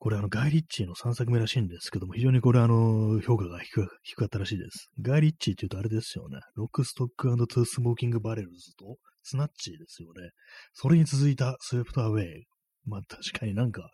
[0.00, 3.84] これあの、ガイ・リッチーの3作目らしいんですけども、非常にこれあの、評価が低
[4.16, 4.90] かったらしいです。
[5.00, 6.38] ガイ・リッチーって言うとあれですよね。
[6.54, 10.30] Lock Stock Two Smoking Barrels と Snatch ですよね。
[10.72, 12.44] それに続いた Swept Away。
[12.84, 13.90] まあ確かになんか、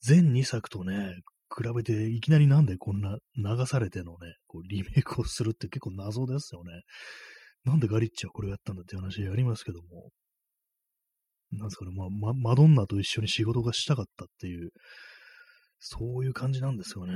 [0.00, 1.16] 前2作とね、
[1.54, 6.82] 比べていきなりなんでこんな流されてのね、こうリメイクをするって結構謎ですよね。
[7.64, 10.10] なんでガリッチはこれをやったんだって話ありますけども。
[11.52, 14.70] なんですかね、まあ、ま、マドンナと一緒に仕事がしたかったっていう、
[15.78, 17.12] そういう感じなんですよね。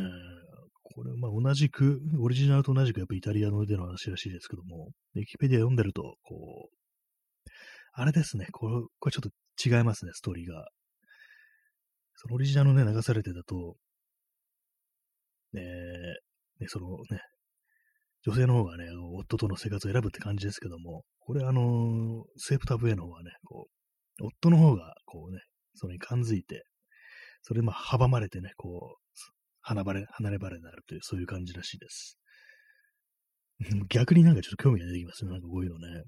[0.83, 7.51] これ、まあ、同じく、オリジナルと同じくやっぱイタリアのでの話らしいですけども、ウィキペディア読んでると、こう、
[7.93, 9.31] あれですね、これ、これちょっと
[9.69, 10.69] 違いますね、ストーリーが。
[12.17, 13.77] そのオリジナルね、流されてたと、
[15.55, 17.21] えー、ね、そのね、
[18.23, 18.85] 女性の方がね、
[19.15, 23.69] 夫との生活を選ぶって感じですけども、これあの、セープタブへの方はね、こ
[24.21, 25.41] う、夫の方が、こうね、
[25.75, 26.65] それに感づいて、
[27.43, 29.01] それでまあ阻まれてね、こう、
[29.63, 32.19] 離れ、離れ離れになるという、そういう感じらしいです。
[33.89, 36.03] 逆になんかちょっと興味が出てきますね、なんかこういうのね。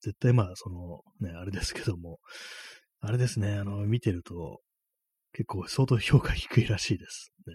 [0.00, 2.18] 絶対まあ、その、ね、あれですけども、
[3.00, 4.60] あれですね、あの、見てると、
[5.32, 7.32] 結構相当評価低いらしいです。
[7.46, 7.54] ね、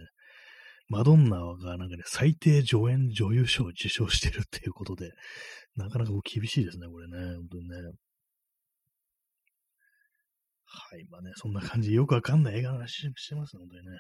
[0.90, 5.12] マドンナがなんかね、最低助演女優賞を受賞してるっていうことで、
[5.76, 7.76] なかなか厳しいですね、これね、本当にね。
[10.74, 14.00] はい、まあね、そんな感じ、よくわかんない映画の話してますね、本当にね。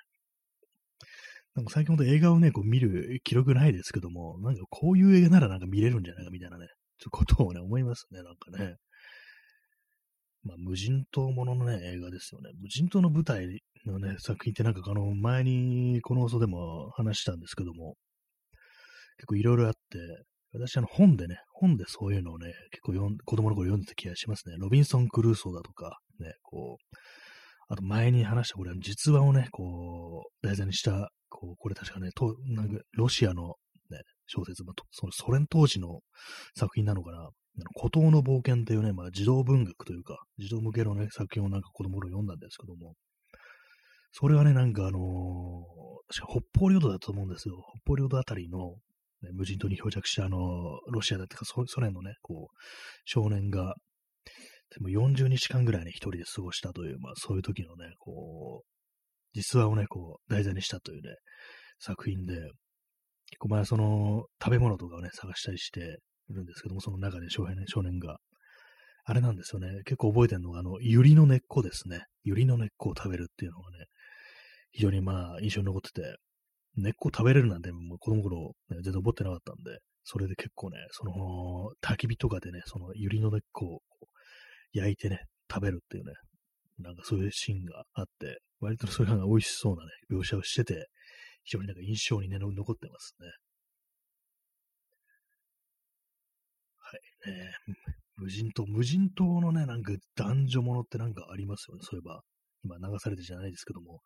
[1.55, 6.67] なんか最近ほんと映画をね、こう見る記録ないですけども、なんかこういう映画ならなんか見れるんじゃないかみたいなね、
[6.97, 8.77] ちょっとことをね、思いますね、なんかね。
[10.43, 12.49] まあ、無人島もののね、映画ですよね。
[12.59, 17.95] 無人島の舞台のね、作品ってなんかあの、前にこの放送でも話したんですけども、
[19.17, 19.79] 結構いろいろあって、
[20.53, 22.93] 私あの本でね、本でそういうのをね、結構
[23.25, 24.55] 子供の頃読んでた気がしますね。
[24.59, 26.95] ロビンソン・クルーソーだとかね、こう、
[27.69, 33.55] あと前に話したこれ、実話をね、こう、題材にした、こう、これ確かね、となんかロシアの
[33.89, 35.99] ね、小説、まあ、そのソ連当時の
[36.55, 37.29] 作品なのかな、
[37.75, 42.95] 孤島の冒険っていうね、まあ、児童文学というか、児童向けのね、作品をなんか子供の読んだんですけども、
[44.11, 45.01] それはね、なんかあのー、
[46.13, 47.63] 確か北方領土だと思うんですよ。
[47.83, 48.75] 北方領土あたりの、
[49.23, 52.55] ね、無人島に漂着したあのー、ロシアだってかソ連のね、こう、
[53.05, 53.75] 少年が、
[54.73, 58.67] でも40日間ぐらいね、一人で過ごしたという、まあそういう時のね、こう、
[59.33, 61.15] 実話をね、こう、題材にしたというね、
[61.79, 65.99] 作品で、結構前その、食べ物とかをね、探したりして
[66.29, 68.17] いるんですけども、その中で少年,、少年が、
[69.05, 72.05] あれなんですよね、結構覚えてるのが、あの、ユリの根っこですね。
[72.23, 73.85] ユリの根っこを食べるっていうのがね、
[74.71, 76.15] 非常にまあ、印象に残ってて、
[76.75, 81.11] 根っこ食べれるなんて、もう子供頃、ね、全然覚ってなかったんで、それで結構ね、その、
[81.81, 83.79] 焚き火とかでね、そのユリの根っこを
[84.73, 86.13] 焼いてね、食べるっていうね、
[86.79, 90.87] なんかそういうシーンがあって、割とそれが美味しそうなね、描写をしてて、
[91.43, 93.27] 非常になんか印象にね、残ってますね。
[96.77, 96.97] は
[97.29, 97.51] い、ね。
[98.15, 101.81] 無人島、無人島のね、なんか男女ものってなんかありますよね。
[101.83, 102.21] そういえば、
[102.63, 104.01] 今流されてじゃないですけども、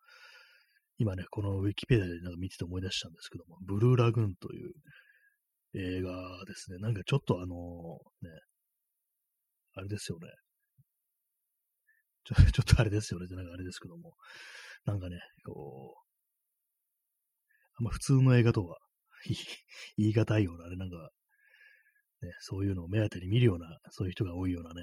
[0.98, 4.72] 今ね、このウィキペディアでなんか見てて思い出したんですけども、ブルーラグーンという
[5.74, 6.10] 映画
[6.44, 6.78] ですね。
[6.78, 7.54] なんかちょっとあの
[8.22, 8.30] ね、
[9.74, 10.28] あれですよね。
[12.28, 13.26] ちょ ちょっとあれですよね。
[13.28, 14.14] なんかあれですけども、
[14.84, 16.00] なんかね、こう、
[17.78, 18.78] あんま普通の映画とは
[19.96, 21.10] 言い難いような、あれなんか、
[22.20, 24.82] ね、そういうのを目当てに見るような、そういう人が多いようなね、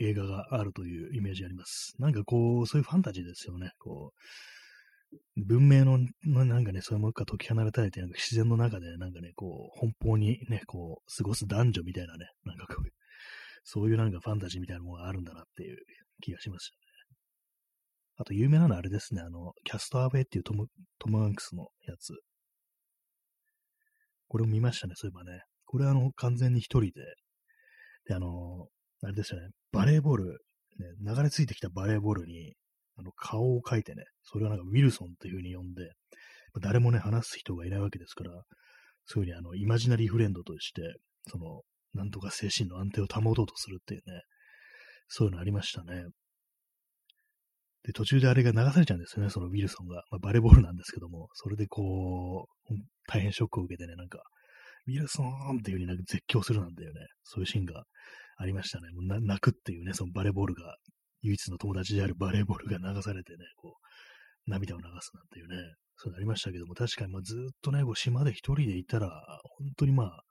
[0.00, 1.94] 映画があるというイメージあります。
[1.98, 3.72] なんかこう、そういうファンタジーですよね。
[3.78, 12.90] こう、文明の、なんかね、そういうものか解き放たれて、なんか自然の中で、なんかね、こう、奔放にね、こう、過ごす男女みたいなね、なんかこう、
[13.64, 15.78] そういうなんかファンタジーみたいなものがあるんだなっていう
[16.20, 16.86] 気がしましたね。
[18.18, 20.66] あと、有名なのはあれですね、あの、キャストアウェイっていうトム、
[20.98, 22.14] トム・ハンクスのやつ。
[24.28, 25.42] これを見ましたね、そういえばね。
[25.66, 26.90] これはあの、完全に一人で、
[28.06, 28.68] で、あの、
[29.02, 30.24] あれですよね、バレーボール、
[30.78, 32.54] ね、流れ着いてきたバレーボールに、
[32.96, 35.92] あの、顔を描いてね、それをなんかウィルソンっていう風に呼んで、
[36.62, 38.30] 誰もね、話す人がいないわけですから、
[39.04, 40.82] そういうふうにあの、イマジナリーフレンドとして、
[41.30, 41.62] その、
[41.92, 44.22] なんとか精神の安定を保とうとするっていうね、
[45.08, 46.04] そういうのありましたね。
[47.84, 50.02] で、途中であれが流されちゃうんですよね、そのウィルソンが。
[50.10, 52.74] まあ、バレーボールなんですけども、それでこう、
[53.06, 54.22] 大変ショックを受けてね、なんか、
[54.88, 57.84] ウィルソンっていう風になんか絶叫するなんていうね、そういうシーンが
[58.38, 58.88] ありましたね。
[58.90, 60.76] もう泣くっていうね、そのバレーボールが
[61.22, 65.56] 唯一の友達であるバレーボールが流されてね、こう、涙を流すなんていうね、
[65.96, 69.08] そうなりましたけども、確かにまあずっとね、こう島で一人でいたら、
[69.58, 70.22] 本当にまあ、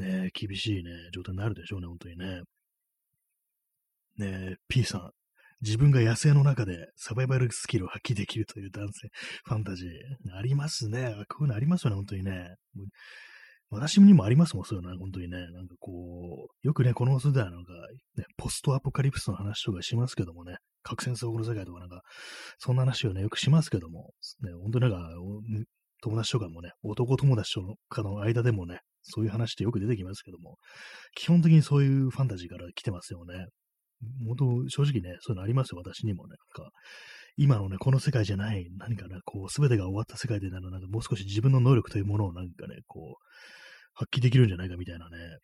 [0.00, 2.42] ね、厳しいね、状態になるでしょうね、本当にね。
[4.18, 5.10] ね P さん、
[5.60, 9.08] 自分が野生の中でサバイバルスキルを発揮できるという男性
[9.44, 9.88] ファンタジー。
[10.36, 11.14] ありますね。
[11.28, 12.54] こういうのありますよね、本当にね。
[13.70, 15.36] 私にもありますもん、そういうのは、本当にね。
[15.36, 17.72] なんかこう、よくね、この放送ではなんか、
[18.16, 22.02] ね、ポストアポカリプスの話とかしますけどもね、核戦争後の世界とかなんか、
[22.58, 25.12] そんな話をね、よくしますけども、ね、本当になんか、
[26.00, 30.56] 友達とかもね、男友達とかの間でもね、そういう話ってよく出てきますけども、
[31.14, 33.48] 基本的にそういうファンタジーから来てますよね。
[34.26, 36.36] 本当、正直ね、そういうのありますよ、私にもね。
[36.56, 36.72] なんか、
[37.36, 43.24] 今のね、この世界じゃない、何かね、こう、すべてが終わった世界でなら、なんかもう少し自分の能力というものをなんかね、こう、
[43.94, 45.38] 発揮できるんじゃないかみたいなね。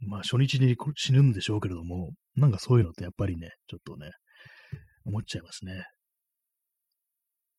[0.00, 4.10] まあ、初日に死ぬんでしょうけれども、なんかそういうのってやっぱりね、ちょっとね、
[5.04, 5.84] 思っちゃいますね。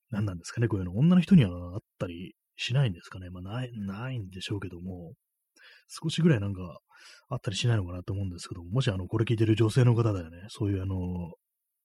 [0.10, 0.94] 何なんですかね、こういうの。
[0.94, 3.30] 女の人にはあったりしないんですかね。
[3.30, 5.14] まあ、ない、ないんでしょうけども、
[5.88, 6.80] 少しぐらいなんか
[7.30, 10.98] あったりしないのかなと思うんですけども、もしあの、これ聞いてる女性の方だよね、そういうあの、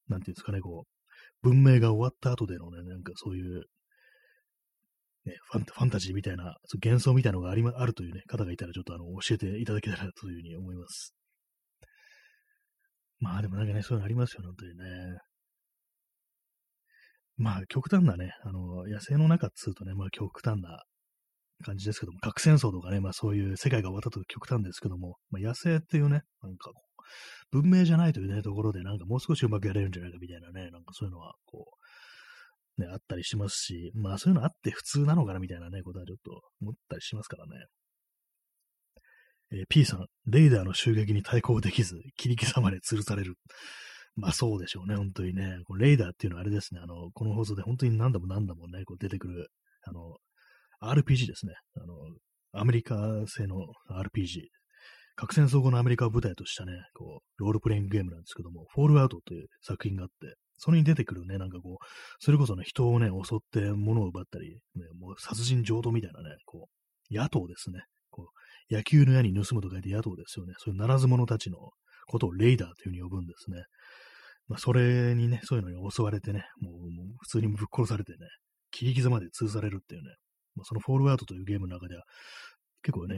[0.08, 3.64] なんていうんですかね、こう、文明が終わった後でのね、なんかそういう、
[5.24, 11.14] ね、ファンファンタジーみたいな、幻想みたいなのがあり、まあるというね、方がいたら、ちょっとあの、教えていただけたらというふうに思います。
[13.18, 15.18] まあでもなんかね、そういうのありますよね、本当にね。
[17.38, 20.82] まあ極端なね、あの、野生の中っつうとね、まあ極端な
[21.64, 26.70] 感じですけども、核戦争とかね、まあそういう世界が終わったと極端ですけども、まあ野生っていうね、なんか
[27.50, 31.66] 文明じゃないというね、ところでなんかもう少しうまくやれるんじゃないかみたいなね、なんかそういうのはこ
[32.78, 37.52] う、ね、あったりしますし、まあそういうのあって普通なのかなみたいなね、ことはちょっと思ったりしますからね。
[39.52, 43.36] えー、P さん、レイダーの襲撃に対抗できず、切り刻まれ吊るされる。
[44.16, 45.58] まあそうでしょうね、本当にね。
[45.64, 49.48] このレイダーっていうのはあれですね、あの、この放送で本当に何度も何度もね、こう出てくる、
[49.84, 50.16] あの、
[50.82, 51.54] RPG ですね。
[51.76, 51.94] あの、
[52.52, 52.96] アメリカ
[53.26, 53.56] 製の
[53.90, 54.48] RPG。
[55.14, 61.84] 核戦争後のアメリカを舞台としたね、こう、ロールプレイングゲームなんですけども、フォールアウトという作品があって、それに出てくるね、なんかこう、
[62.18, 66.68] それこそね、人をね、襲って物を奪ったり、ね、もう殺人浄土みたいなね、こ
[67.10, 67.80] う、野党ですね。
[68.10, 68.28] こ
[68.70, 70.54] う、野球の矢に盗むと書いて野党ですよね。
[70.58, 71.58] そういうならず者たちの
[72.06, 73.64] ことをレイダーというふうに呼ぶんですね。
[74.48, 78.18] まあ、それにね、そういうのに襲われてね、もうもう普通にぶっ殺されてね、
[78.70, 80.14] 切り傷まで通されるっていうね、
[80.56, 82.02] まあ、そのフォールアウトというゲームの中では、
[82.82, 83.16] 結構ね、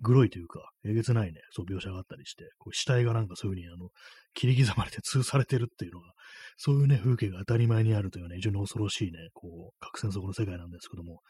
[0.00, 3.90] グロいというか、えげつないね、そう描写があったりして、こう死体がなんかそういう風にあの、
[4.34, 6.12] 切り刻まれて通されてるっていうのが、
[6.56, 11.22] そういうね、風景が当たり前にあるというね、非常に恐ろしいね、こう、核戦争の世界なんですけども、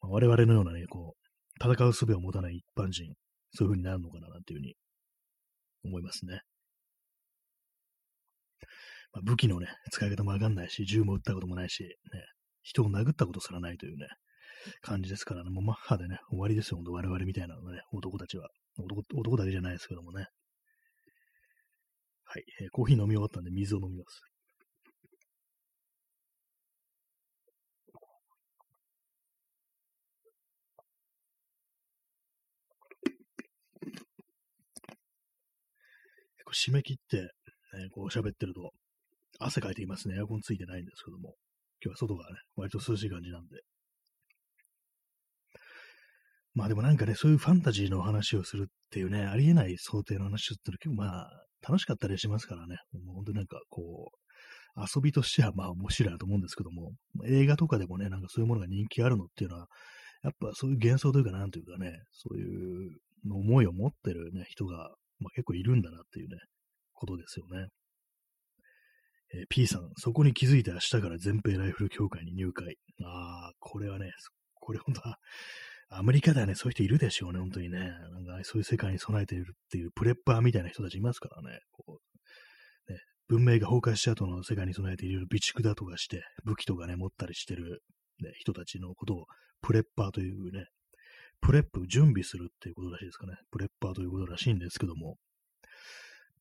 [0.00, 3.14] まあ、我々のようなね、こう、戦う術を持たない一般人、
[3.52, 4.74] そういう風になるのかな、なんていう風に
[5.84, 6.40] 思いますね。
[9.12, 11.88] まあ、武器のね、使い方もわかんないし、銃も撃ったこともないし、ね、
[12.62, 14.08] 人を殴ったことすらないというね、
[14.80, 18.48] 感じですからね、もうマッハでね、終わりですよ、我々みたいなのね、男たちは。
[18.78, 20.26] 男男だけじゃないですけどもね。
[22.24, 24.20] はい、えー、コーヒー飲み終わったんで水を飲みます。
[36.52, 37.28] 締め切って、ね、
[37.92, 38.72] こう喋ってると、
[39.38, 40.16] 汗かいていますね。
[40.16, 41.34] エアコンついてないんですけども。
[41.80, 43.60] 今日は外がね、割と涼しい感じなんで。
[46.58, 51.30] まあでもなんかね、そういうファンタジーの話をするっていうね、ありえない想定の話をすると結構まあ、
[51.62, 52.78] 楽しかったりしますからね。
[52.92, 56.94] もう本当になんかこう、遊びとしてはまあ面白いなと思うんですけども、
[57.28, 59.68] 映画とかでもね、なんかそういうものが人気あるのっていうのは、
[60.24, 62.90] やっぱそういう幻想というかなんというかね、そういう
[63.30, 64.90] 思いを持ってるね、人が、
[65.20, 66.38] まあ、結構いるんだなっていうね、
[66.92, 67.68] ことですよね。
[69.32, 72.76] えー、P さん、そこに気づいて明日から全米ライフル協会に入会。
[73.04, 74.10] ああ、これはね、
[74.54, 75.18] これ本当は、
[75.90, 77.78] アメリカではね、そういう人いるでしょうね、本当にね。
[77.78, 81.60] なんか、そういう世界に備えているっていうプレッパーみたいな人たちいますからね。
[81.72, 81.98] こ
[82.88, 87.82] うね文明が崩壊した後の世界に備えている備蓄だとかして、武器とかね、持ったりしてる、
[88.20, 89.26] ね、人たちのことを
[89.62, 90.66] prepper というね、
[91.40, 93.34] prep、準備するっていうことらしいですかね。
[93.50, 95.16] prepper ということらしいんですけども、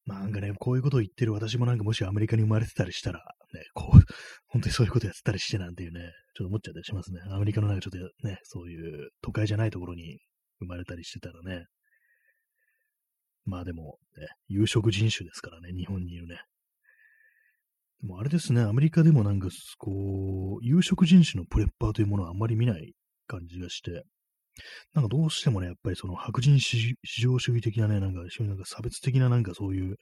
[0.08, 3.20] まあなんかね、こういうことを言ってる私もなんかもしアメリカに生まれてたりしたら、
[3.54, 4.02] ね、こう、
[4.48, 6.00] 本当にそういうことやってたりしてなんていうね、
[6.34, 7.20] ちょっと思っちゃったりしますね。
[7.30, 10.20] アメリカのなんかちょっとね、そういう都会じゃないところに
[10.60, 11.66] 生まれたりしてたらね。
[13.44, 16.38] まあでも、ね、有色人種ですからね、日本にいるね。
[18.02, 22.94] でもあれですね、アメリカでもなんか、こう、有色人種のプレッパーというものはあんまり見ない
[23.26, 24.04] 感じがして、
[24.94, 29.98] なんかどうしてもね、やっぱりその白人至上主義的なね、なんか、なんか差別的ななんかそういう、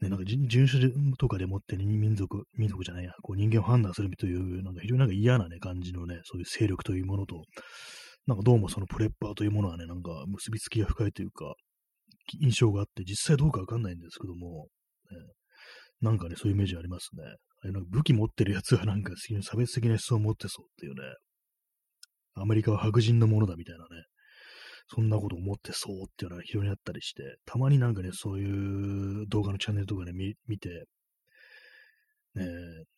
[0.00, 7.42] ね、なんか人種とかでもって民族、民族じゃないや、こう人間を判断するという、なんか非常になんか嫌なね、感じのね、そういう勢力というものと、
[8.26, 11.54] なんかどうもそのプレッパーというものはね、なんか結びつきが深いというか、
[12.40, 14.68] 印象があって、実際どうかわかんないんですけども、
[15.10, 15.18] ね、
[16.00, 17.22] なんかね、そういうイメージありますね。
[17.64, 19.12] あなんか武器持ってるやつはなんか
[19.42, 21.02] 差別的な思想を持ってそうっていうね、
[22.34, 23.88] アメリカは白人のものだみたいなね、
[24.88, 30.84] そんなこと思ってそうっていうのが非常にあったりして、たまになんかね、そういう動画のチャンネルとかね、見て、
[32.34, 32.46] ね、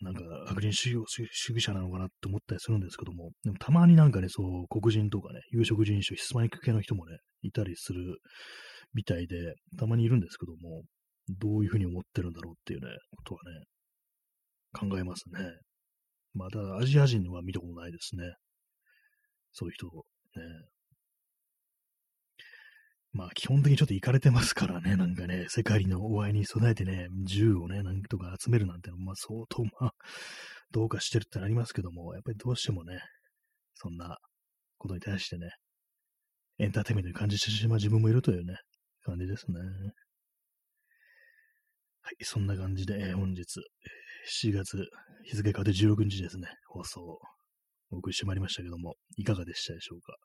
[0.01, 8.19] なんか白人主義者なのかなって思ったりするんですけども、でもたまになんかね、そう、黒人とかね、有色人種、ヒスパニック系の人もね、いたりする
[8.95, 10.83] みたいで、たまにいるんですけども、
[11.29, 13.65] どういうふうに思ってるんだろうっていうね、ことはね、
[14.73, 15.41] 考えますね。
[16.35, 18.35] まあ、ただアジア人は見たことないですね。
[19.55, 19.93] そういう人、ね。
[23.13, 29.95] まあ、基本的にちょっと行かれてますからね、 なんかね、世界のお会いに備えてね、銃をね、なんとか集めるなんてまあ、相当、まあ、
[30.73, 33.01] どうかしてるってなりますけども、やっぱりどうしてもね、
[33.75, 34.19] そんな
[34.79, 35.51] ことに対してね、
[36.59, 38.57] エンターテイメントに感じてしまう自分もいるというね、
[39.03, 39.61] 感じですね。
[42.03, 43.61] はい、そんな感じで、本日、
[44.27, 44.85] 7月、
[45.23, 47.21] 日付変わって16日ですね、放送
[47.95, 50.17] お送りしてまいりましたけども、いかがでしたでしょうか？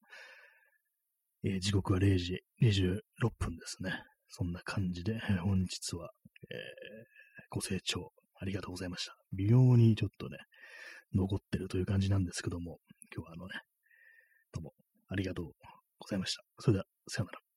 [1.44, 3.00] えー、時刻は0時26
[3.38, 3.94] 分ですね。
[4.28, 6.12] そんな感じで、本日は、
[6.52, 6.58] えー、
[7.50, 8.12] ご清聴
[8.42, 9.16] ありがとうございました。
[9.34, 10.38] 微妙にちょっとね、
[11.16, 12.80] 残ってるという感じなんですけども、
[13.16, 13.54] 今日はあのね、
[14.52, 14.74] どうも
[15.08, 15.46] ありがとう
[16.00, 16.44] ございました。
[16.60, 17.49] それでは、さよなら。